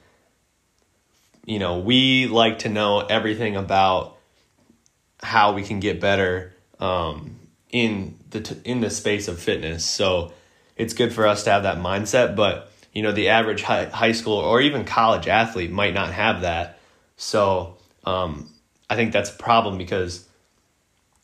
[1.46, 4.18] you know, we like to know everything about
[5.24, 7.40] how we can get better um,
[7.72, 9.86] in the t- in the space of fitness.
[9.86, 10.34] So
[10.76, 12.36] it's good for us to have that mindset.
[12.36, 16.42] But you know, the average high, high school or even college athlete might not have
[16.42, 16.80] that.
[17.16, 18.50] So um,
[18.90, 20.28] I think that's a problem because,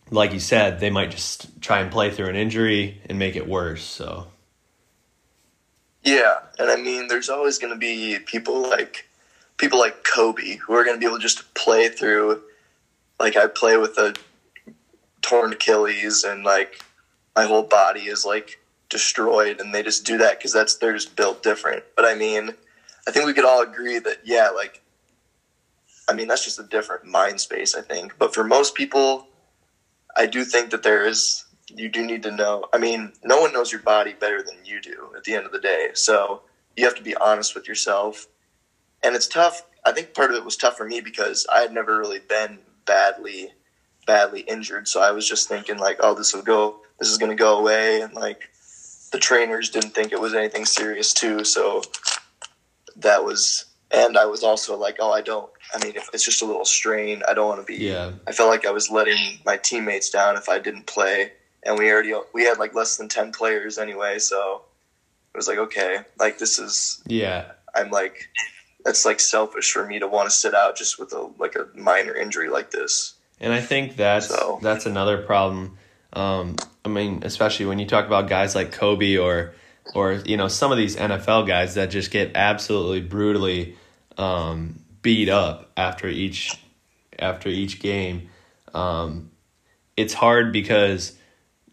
[0.10, 3.48] like you said, they might just try and play through an injury and make it
[3.48, 3.84] worse.
[3.84, 4.28] So
[6.04, 9.10] Yeah, and I mean, there's always going to be people like
[9.58, 12.42] people like Kobe who are going to be able just to play through.
[13.20, 14.14] Like I play with a
[15.22, 16.82] torn Achilles, and like
[17.36, 21.16] my whole body is like destroyed, and they just do that because that's they're just
[21.16, 21.84] built different.
[21.96, 22.52] But I mean,
[23.08, 24.82] I think we could all agree that yeah, like
[26.08, 28.18] I mean, that's just a different mind space, I think.
[28.18, 29.28] But for most people,
[30.16, 32.66] I do think that there is you do need to know.
[32.74, 35.52] I mean, no one knows your body better than you do at the end of
[35.52, 35.90] the day.
[35.94, 36.42] So
[36.76, 38.28] you have to be honest with yourself.
[39.04, 39.64] And it's tough.
[39.86, 42.60] I think part of it was tough for me because I had never really been
[42.86, 43.52] badly,
[44.08, 44.88] badly injured.
[44.88, 47.60] So I was just thinking like, oh, this will go, this is going to go
[47.60, 48.02] away.
[48.02, 48.50] And like
[49.12, 51.44] the trainers didn't think it was anything serious too.
[51.44, 51.84] So
[52.96, 55.50] that was, and I was also like, oh, I don't.
[55.74, 57.84] I mean, if it's just a little strain, I don't want to be.
[57.84, 58.12] Yeah.
[58.26, 61.92] I felt like I was letting my teammates down if I didn't play, and we
[61.92, 64.64] already we had like less than ten players anyway, so
[65.34, 67.52] it was like okay, like this is Yeah.
[67.76, 68.30] I'm like
[68.84, 71.68] that's like selfish for me to want to sit out just with a like a
[71.78, 73.17] minor injury like this.
[73.40, 75.78] And I think that's So- that's another problem.
[76.14, 79.54] Um, I mean, especially when you talk about guys like Kobe or
[79.94, 83.76] or you know some of these NFL guys that just get absolutely brutally
[84.18, 86.58] um, beat up after each
[87.20, 88.30] after each game.
[88.74, 89.32] Um,
[89.96, 91.14] it's hard because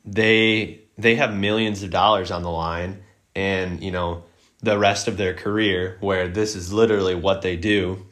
[0.04, 3.02] they they have millions of dollars on the line,
[3.34, 4.24] and you know
[4.62, 8.04] the rest of their career where this is literally what they do.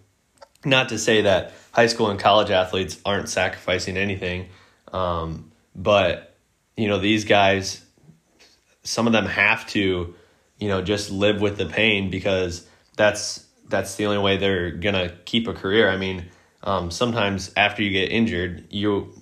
[0.64, 4.48] Not to say that high school and college athletes aren't sacrificing anything,
[4.92, 6.36] um, but
[6.76, 7.84] you know these guys,
[8.82, 10.14] some of them have to,
[10.58, 15.12] you know, just live with the pain because that's that's the only way they're gonna
[15.24, 15.88] keep a career.
[15.88, 16.26] I mean,
[16.62, 19.12] um, sometimes after you get injured, you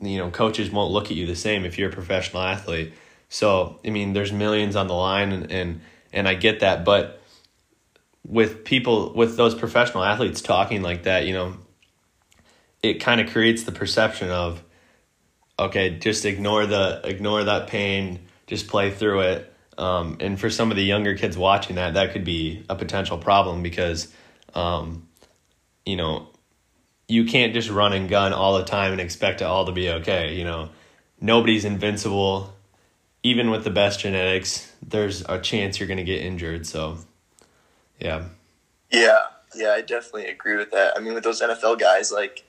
[0.00, 2.92] you know coaches won't look at you the same if you're a professional athlete.
[3.30, 5.80] So I mean, there's millions on the line, and and,
[6.12, 7.21] and I get that, but
[8.26, 11.56] with people with those professional athletes talking like that, you know,
[12.82, 14.62] it kind of creates the perception of
[15.58, 19.54] okay, just ignore the ignore that pain, just play through it.
[19.78, 23.18] Um, and for some of the younger kids watching that, that could be a potential
[23.18, 24.12] problem because,
[24.54, 25.08] um,
[25.86, 26.28] you know,
[27.08, 29.88] you can't just run and gun all the time and expect it all to be
[29.88, 30.34] okay.
[30.34, 30.70] You know,
[31.20, 32.54] nobody's invincible.
[33.22, 36.66] Even with the best genetics, there's a chance you're going to get injured.
[36.66, 36.98] So,
[37.98, 38.24] yeah.
[38.90, 39.20] Yeah,
[39.54, 40.94] yeah, I definitely agree with that.
[40.96, 42.44] I mean, with those NFL guys, like,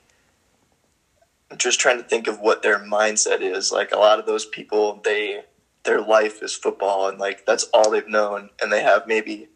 [1.49, 3.71] I'm just trying to think of what their mindset is.
[3.71, 5.43] Like, a lot of those people, they
[5.83, 9.49] their life is football, and like that's all they've known, and they have maybe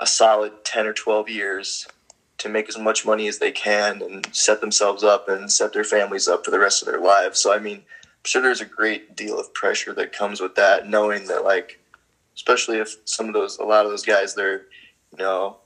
[0.00, 1.86] a solid ten or twelve years
[2.38, 5.84] to make as much money as they can and set themselves up and set their
[5.84, 7.38] families up for the rest of their lives.
[7.38, 10.88] So, I mean, I'm sure there's a great deal of pressure that comes with that,
[10.88, 11.78] knowing that, like,
[12.34, 14.62] especially if some of those, a lot of those guys, they're,
[15.12, 15.58] you know,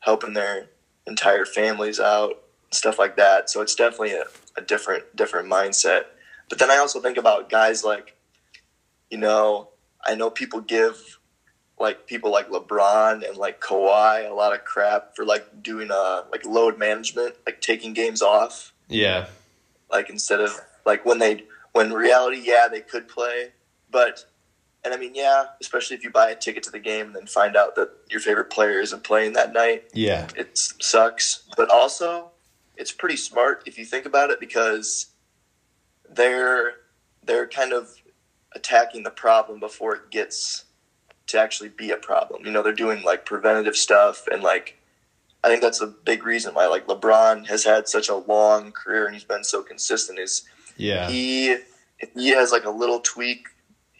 [0.00, 0.68] helping their
[1.06, 3.50] entire families out, stuff like that.
[3.50, 4.24] So it's definitely a,
[4.56, 6.04] a different different mindset.
[6.48, 8.16] But then I also think about guys like,
[9.10, 9.68] you know,
[10.04, 11.18] I know people give
[11.78, 16.22] like people like LeBron and like Kawhi a lot of crap for like doing uh
[16.30, 19.26] like load management, like taking games off Yeah.
[19.90, 23.52] like instead of like when they when reality yeah they could play
[23.90, 24.26] but
[24.84, 27.26] and i mean yeah especially if you buy a ticket to the game and then
[27.26, 30.28] find out that your favorite player isn't playing that night Yeah.
[30.36, 32.30] it sucks but also
[32.76, 35.06] it's pretty smart if you think about it because
[36.08, 36.72] they're
[37.24, 37.90] they're kind of
[38.54, 40.64] attacking the problem before it gets
[41.26, 44.78] to actually be a problem you know they're doing like preventative stuff and like
[45.42, 49.06] i think that's a big reason why like lebron has had such a long career
[49.06, 50.42] and he's been so consistent is
[50.76, 51.08] Yeah.
[51.08, 51.56] he
[52.14, 53.46] he has like a little tweak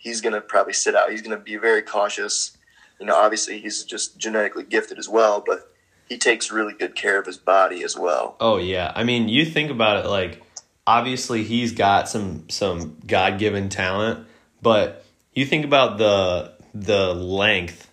[0.04, 1.10] he's gonna probably sit out.
[1.10, 2.56] He's gonna be very cautious.
[3.00, 5.74] You know obviously he's just genetically gifted as well but
[6.08, 8.36] he takes really good care of his body as well.
[8.38, 8.92] Oh yeah.
[8.94, 10.42] I mean, you think about it like
[10.86, 14.26] obviously he's got some some God-given talent,
[14.62, 17.90] but you think about the the length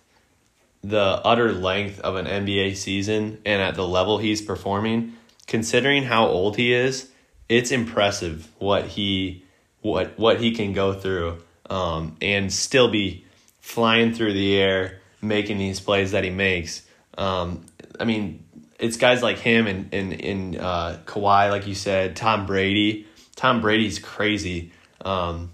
[0.84, 5.12] the utter length of an NBA season and at the level he's performing,
[5.46, 7.08] considering how old he is,
[7.48, 9.44] it's impressive what he
[9.80, 11.38] what what he can go through
[11.70, 13.24] um, and still be
[13.60, 16.82] flying through the air making these plays that he makes.
[17.16, 17.64] Um,
[18.00, 18.44] I mean,
[18.78, 23.06] it's guys like him and and, and uh, Kawhi, like you said, Tom Brady.
[23.36, 24.72] Tom Brady's crazy.
[25.04, 25.52] Um,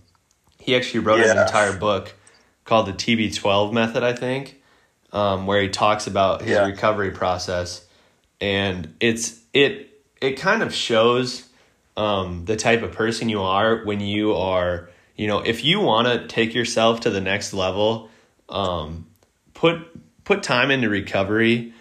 [0.58, 2.14] he actually wrote an entire book
[2.64, 4.60] called the TB12 method, I think,
[5.12, 6.66] um, where he talks about his Yeah.
[6.66, 7.84] recovery process,
[8.40, 11.48] and it's it it kind of shows
[11.96, 16.08] um, the type of person you are when you are you know if you want
[16.08, 18.08] to take yourself to the next level,
[18.48, 19.06] um,
[19.52, 19.78] put
[20.24, 21.74] put time into recovery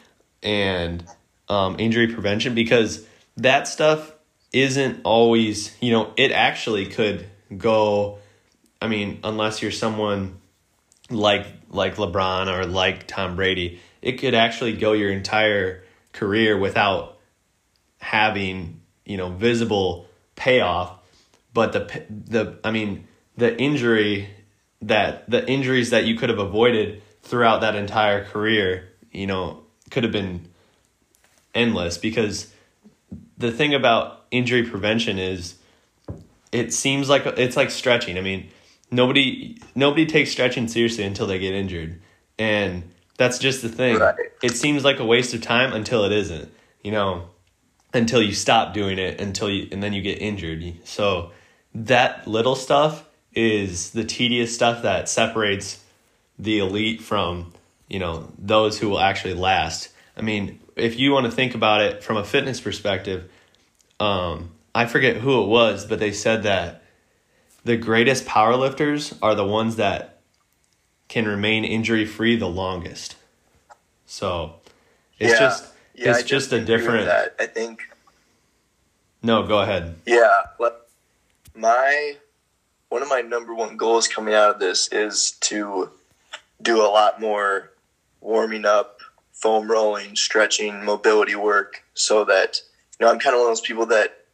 [0.44, 1.06] and
[1.48, 3.06] um, injury prevention because
[3.38, 4.12] that stuff
[4.52, 7.26] isn't always you know it actually could
[7.58, 8.18] go
[8.82, 10.38] i mean unless you're someone
[11.10, 15.84] like like lebron or like tom brady it could actually go your entire
[16.14, 17.18] career without
[18.00, 20.94] having you know visible payoff.
[21.54, 23.08] But the the i mean
[23.38, 24.30] the injury
[24.82, 30.04] that the injuries that you could have avoided throughout that entire career you know could
[30.04, 30.48] have been
[31.56, 32.52] endless because
[33.38, 35.56] the thing about injury prevention is
[36.52, 38.18] it seems like it's like stretching.
[38.18, 38.50] I mean,
[38.92, 42.02] nobody nobody takes stretching seriously until they get injured.
[42.40, 42.84] And
[43.18, 43.98] That's just the thing.
[43.98, 44.16] Right.
[44.44, 46.52] It seems like a waste of time until it isn't.
[46.84, 47.30] You know,
[47.94, 50.76] until you stop doing it until you and then you get injured.
[50.86, 51.32] So
[51.74, 53.04] that little stuff
[53.38, 55.84] is the tedious stuff that separates
[56.40, 57.54] the elite from,
[57.88, 59.90] you know, those who will actually last.
[60.18, 63.30] I mean, if you want to think about it from a fitness perspective,
[64.00, 66.82] um, I forget who it was, but they said that
[67.64, 70.20] the greatest powerlifters are the ones that
[71.08, 73.16] can remain injury free the longest.
[74.08, 74.56] So
[75.20, 75.40] it's Yeah.
[75.40, 77.34] just Yeah, it's I just a definitely agree with different.
[77.40, 77.90] I think
[79.22, 79.96] No, go ahead.
[80.06, 80.42] Yeah,
[81.56, 82.18] my
[82.90, 85.90] one of my number one goals coming out of this is to
[86.62, 87.72] do a lot more
[88.22, 89.00] warming up,
[89.32, 92.62] foam rolling, stretching, mobility work, so that
[93.00, 94.26] you know I'm kind of one of those people that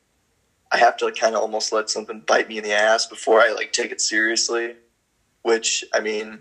[0.71, 3.51] I have to kind of almost let something bite me in the ass before I
[3.51, 4.75] like take it seriously,
[5.41, 6.39] which I mean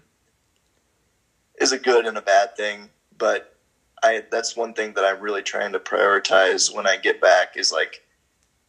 [1.61, 3.57] is a good and a bad thing, but
[4.03, 7.73] I that's one thing that I'm really trying to prioritize when I get back is
[7.73, 8.03] like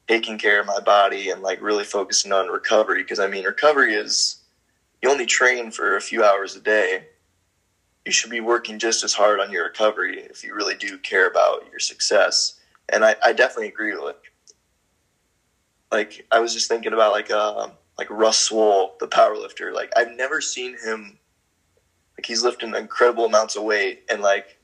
[0.08, 3.94] taking care of my body and like really focusing on recovery because I mean recovery
[3.94, 4.44] is
[5.02, 7.08] you only train for a few hours a day.
[8.06, 11.28] You should be working just as hard on your recovery if you really do care
[11.28, 12.60] about your success.
[12.90, 14.16] And I, I definitely agree with
[15.92, 19.72] like I was just thinking about like uh like Russ Swole, the power lifter.
[19.72, 21.18] Like I've never seen him
[22.18, 24.60] like he's lifting incredible amounts of weight and like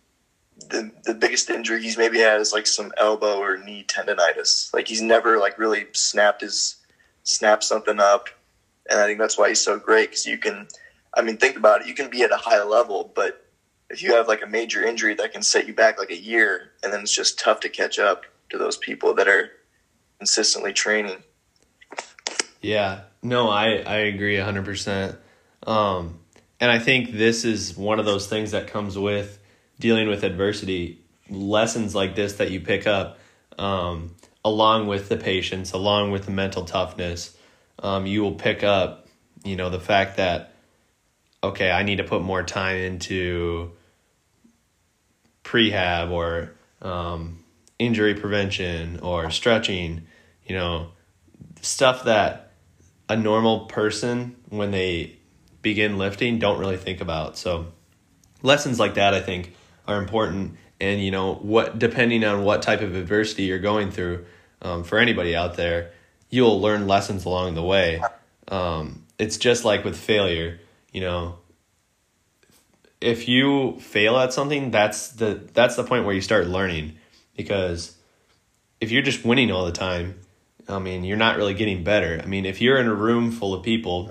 [0.69, 4.73] the the biggest injury he's maybe had is like some elbow or knee tendonitis.
[4.73, 6.75] Like he's never like really snapped his
[7.23, 8.29] snapped something up,
[8.89, 10.67] and I think that's why he's so great because you can.
[11.13, 11.87] I mean, think about it.
[11.87, 13.45] You can be at a high level, but
[13.89, 16.71] if you have like a major injury that can set you back like a year,
[16.83, 19.51] and then it's just tough to catch up to those people that are
[20.19, 21.23] consistently training.
[22.61, 25.17] Yeah, no, I I agree hundred percent.
[25.65, 26.19] Um,
[26.59, 29.38] and I think this is one of those things that comes with
[29.79, 31.01] dealing with adversity.
[31.29, 33.19] Lessons like this that you pick up,
[33.57, 37.35] um, along with the patience, along with the mental toughness,
[37.81, 39.07] um, you will pick up.
[39.43, 40.53] You know the fact that
[41.41, 43.71] okay, I need to put more time into
[45.45, 46.51] prehab or
[46.81, 47.43] um,
[47.77, 50.07] injury prevention or stretching.
[50.45, 50.91] You know
[51.61, 52.51] stuff that
[53.07, 55.17] a normal person when they
[55.61, 57.37] begin lifting don't really think about.
[57.37, 57.67] So
[58.41, 59.53] lessons like that I think
[59.87, 64.25] are important and you know what depending on what type of adversity you're going through
[64.61, 65.91] um, for anybody out there
[66.29, 68.01] you'll learn lessons along the way.
[68.47, 70.59] Um, it's just like with failure
[70.91, 71.35] you know.
[73.01, 76.97] If you fail at something that's the that's the point where you start learning
[77.35, 77.95] because
[78.81, 80.19] if you're just winning all the time
[80.69, 82.21] I mean, you're not really getting better.
[82.23, 84.09] I mean, if you're in a room full of people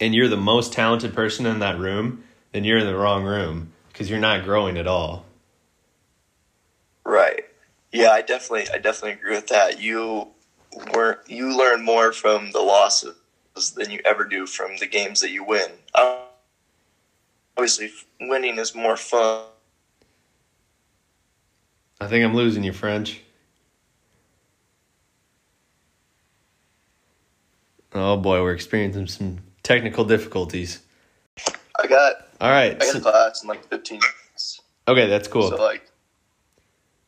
[0.00, 3.71] and you're the most talented person in that room, then you're in the wrong room
[3.92, 5.26] because you're not growing at all.
[7.04, 7.44] Right.
[7.92, 9.80] Yeah, I definitely, I definitely agree with that.
[9.80, 10.28] You
[10.94, 13.14] were you learn more from the losses
[13.76, 15.70] than you ever do from the games that you win.
[17.56, 19.44] Obviously, winning is more fun.
[22.00, 23.20] I think I'm losing you, French.
[27.94, 30.80] Oh boy, we're experiencing some technical difficulties.
[31.82, 32.72] I got, All right.
[32.76, 34.60] I got so- class in like 15 minutes.
[34.88, 35.50] okay, that's cool.
[35.50, 35.86] So like,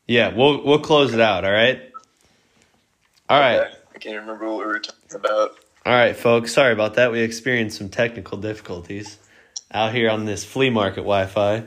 [0.09, 1.91] Yeah, we'll we'll close it out, all right?
[3.29, 3.61] All right.
[3.61, 5.57] okay, I can't remember what we were talking about.
[5.87, 6.53] All right, folks.
[6.53, 7.13] Sorry about that.
[7.13, 9.19] We experienced some technical difficulties
[9.73, 11.65] out here on this flea market Wi-Fi.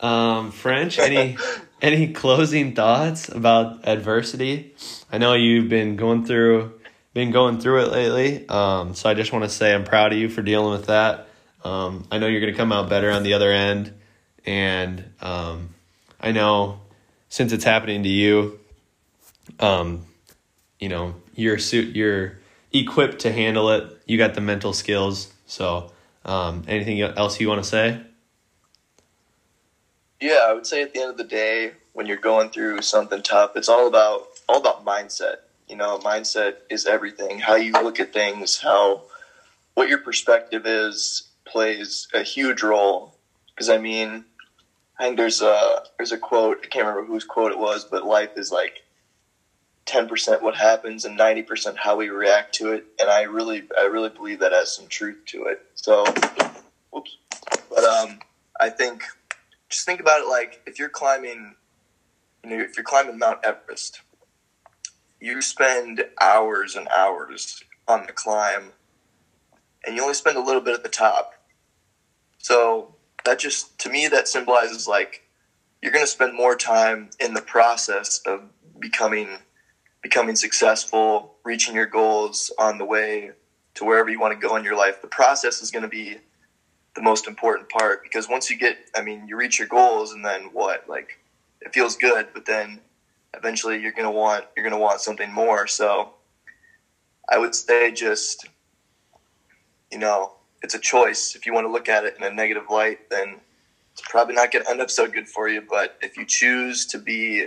[0.00, 1.36] Um, French, any
[1.82, 4.74] any closing thoughts about adversity?
[5.12, 6.74] I know you've been going through
[7.14, 8.48] been going through it lately.
[8.48, 11.27] Um, so I just want to say I'm proud of you for dealing with that.
[11.68, 13.92] Um, I know you're going to come out better on the other end,
[14.46, 15.74] and um,
[16.18, 16.80] I know
[17.28, 18.58] since it's happening to you,
[19.60, 20.06] um,
[20.80, 22.38] you know you're suit you're
[22.72, 23.84] equipped to handle it.
[24.06, 25.30] You got the mental skills.
[25.46, 25.92] So,
[26.24, 28.00] um, anything else you want to say?
[30.20, 33.22] Yeah, I would say at the end of the day, when you're going through something
[33.22, 35.36] tough, it's all about all about mindset.
[35.68, 37.40] You know, mindset is everything.
[37.40, 39.02] How you look at things, how
[39.74, 43.14] what your perspective is plays a huge role.
[43.54, 44.24] Because I mean,
[44.98, 46.58] I think there's a there's a quote.
[46.62, 48.82] I can't remember whose quote it was, but life is like
[49.84, 52.84] ten percent what happens and ninety percent how we react to it.
[53.00, 55.64] And I really I really believe that has some truth to it.
[55.74, 56.04] So,
[56.90, 57.16] whoops.
[57.68, 58.20] But um,
[58.60, 59.02] I think
[59.68, 61.54] just think about it like if you're climbing,
[62.44, 64.02] you know, if you're climbing Mount Everest,
[65.20, 68.72] you spend hours and hours on the climb,
[69.84, 71.34] and you only spend a little bit at the top.
[72.48, 72.94] So
[73.26, 75.22] that just to me that symbolizes like
[75.82, 78.40] you're going to spend more time in the process of
[78.80, 79.28] becoming
[80.00, 83.32] becoming successful, reaching your goals on the way
[83.74, 85.02] to wherever you want to go in your life.
[85.02, 86.16] The process is going to be
[86.96, 90.24] the most important part because once you get, I mean, you reach your goals and
[90.24, 90.88] then what?
[90.88, 91.18] Like
[91.60, 92.80] it feels good, but then
[93.34, 95.66] eventually you're going to want you're going to want something more.
[95.66, 96.14] So
[97.28, 98.48] I would say just
[99.92, 101.34] you know, it's a choice.
[101.34, 103.40] If you want to look at it in a negative light, then
[103.92, 105.62] it's probably not going to end up so good for you.
[105.68, 107.46] But if you choose to be,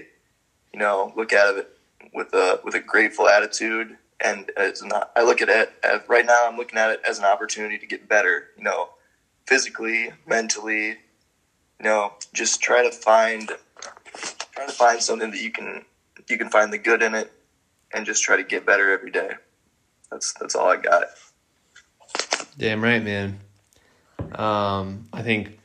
[0.74, 1.70] you know, look at it
[2.14, 6.26] with a with a grateful attitude, and as not, I look at it as, right
[6.26, 8.50] now, I'm looking at it as an opportunity to get better.
[8.58, 8.90] You know,
[9.46, 10.98] physically, mentally.
[11.80, 13.52] You know, just try to find
[14.54, 15.84] try to find something that you can
[16.30, 17.32] you can find the good in it,
[17.94, 19.32] and just try to get better every day.
[20.12, 21.06] That's that's all I got.
[22.62, 23.40] Damn right, man.
[24.36, 25.58] Um, I think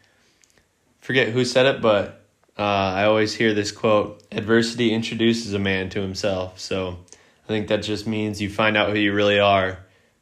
[1.01, 2.24] forget who said it, but
[2.59, 6.97] uh, I always hear this quote: "Adversity introduces a man to himself." So
[7.44, 9.80] I think that just means you find out who you really are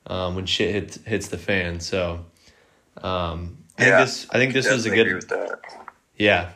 [0.08, 1.78] um, when shit hits hits the fan.
[1.78, 2.24] So
[3.00, 5.24] um, I Yeah, think this I think this was a good
[6.18, 6.50] yeah.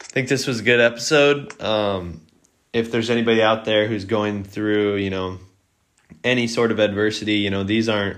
[0.00, 1.60] I think this was a good episode.
[1.60, 2.22] Um,
[2.72, 5.40] if there's anybody out there who's going through, you know,
[6.24, 8.16] any sort of adversity, you know, these aren't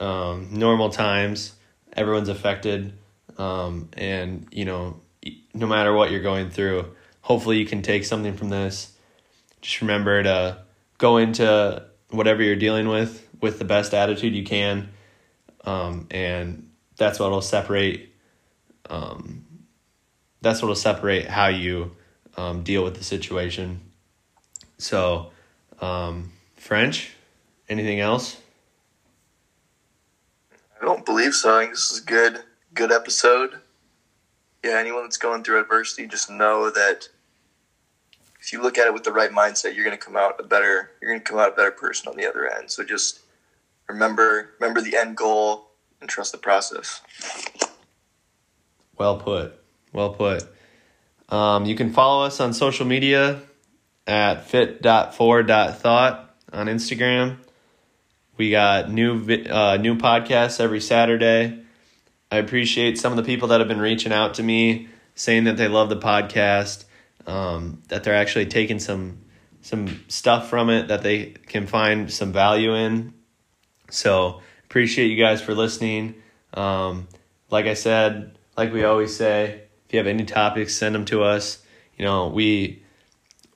[0.00, 1.52] um, normal times.
[1.92, 2.92] Everyone's affected.
[3.36, 5.00] Um, and, you know,
[5.54, 8.92] no matter what you're going through, hopefully you can take something from this.
[9.60, 10.58] Just remember to
[10.98, 14.88] go into whatever you're dealing with with the best attitude you can.
[15.64, 18.12] Um, and that's what will separate
[18.88, 19.44] um,
[20.40, 21.96] that's what will separate how you
[22.36, 23.80] um, deal with the situation.
[24.78, 25.30] So,
[25.80, 27.12] um, French,
[27.68, 28.40] anything else?
[30.80, 31.56] I don't believe so.
[31.56, 32.40] I think this is a good,
[32.74, 33.58] good episode.
[34.64, 37.08] Yeah, anyone that's going through adversity, just know that
[38.40, 40.42] if you look at it with the right mindset, you're going to come out a
[40.42, 40.92] better.
[41.00, 42.70] You're going to come out a better person on the other end.
[42.70, 43.20] So just
[43.88, 45.68] remember, remember the end goal
[46.00, 47.00] and trust the process.
[48.96, 49.54] Well put.
[49.92, 50.44] Well put.
[51.28, 53.42] Um, you can follow us on social media
[54.06, 57.36] at fit.for.thought on Instagram.
[58.38, 59.16] We got new
[59.50, 61.60] uh, new podcasts every Saturday.
[62.30, 65.56] I appreciate some of the people that have been reaching out to me saying that
[65.56, 66.84] they love the podcast,
[67.26, 69.18] um, that they're actually taking some
[69.60, 73.12] some stuff from it that they can find some value in.
[73.90, 76.14] So appreciate you guys for listening.
[76.54, 77.08] Um,
[77.50, 81.24] like I said, like we always say, if you have any topics, send them to
[81.24, 81.58] us.
[81.96, 82.84] You know, we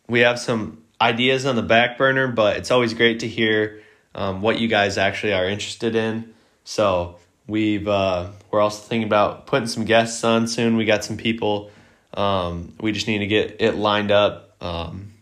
[0.09, 3.82] we have some ideas on the back burner, but it's always great to hear
[4.15, 6.33] um, what you guys actually are interested in.
[6.65, 10.77] So we've uh, we're also thinking about putting some guests on soon.
[10.77, 11.71] We got some people.
[12.15, 15.13] Um, we just need to get it lined up, um,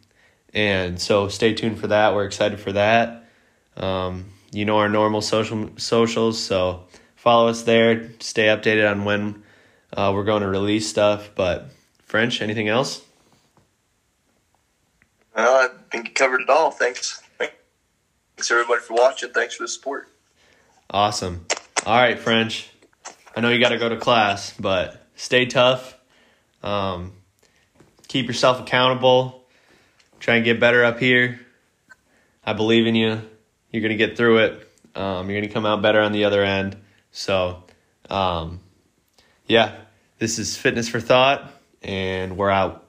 [0.53, 2.15] and so stay tuned for that.
[2.15, 3.25] We're excited for that.
[3.77, 6.85] Um, you know our normal social socials, so
[7.17, 8.11] follow us there.
[8.21, 9.43] Stay updated on when
[9.93, 11.31] uh, we're going to release stuff.
[11.35, 11.71] But
[12.05, 13.03] French, anything else?
[15.35, 16.71] Well, I think you covered it all.
[16.71, 17.23] Thanks.
[18.41, 19.33] Thanks everybody for watching.
[19.33, 20.09] Thanks for the support.
[20.89, 21.45] Awesome.
[21.85, 22.71] All right, French.
[23.37, 25.95] I know you got to go to class, but stay tough.
[26.63, 27.13] Um,
[28.09, 29.45] keep yourself accountable.
[30.21, 31.39] Try and get better up here.
[32.43, 33.21] I believe in you.
[33.73, 34.71] You're going to get through it.
[34.95, 36.79] Um, you're going to come out better on the other end.
[37.13, 37.65] So,
[38.09, 38.61] um,
[39.49, 39.75] yeah,
[40.19, 42.87] this is Fitness for Thought, and we're out.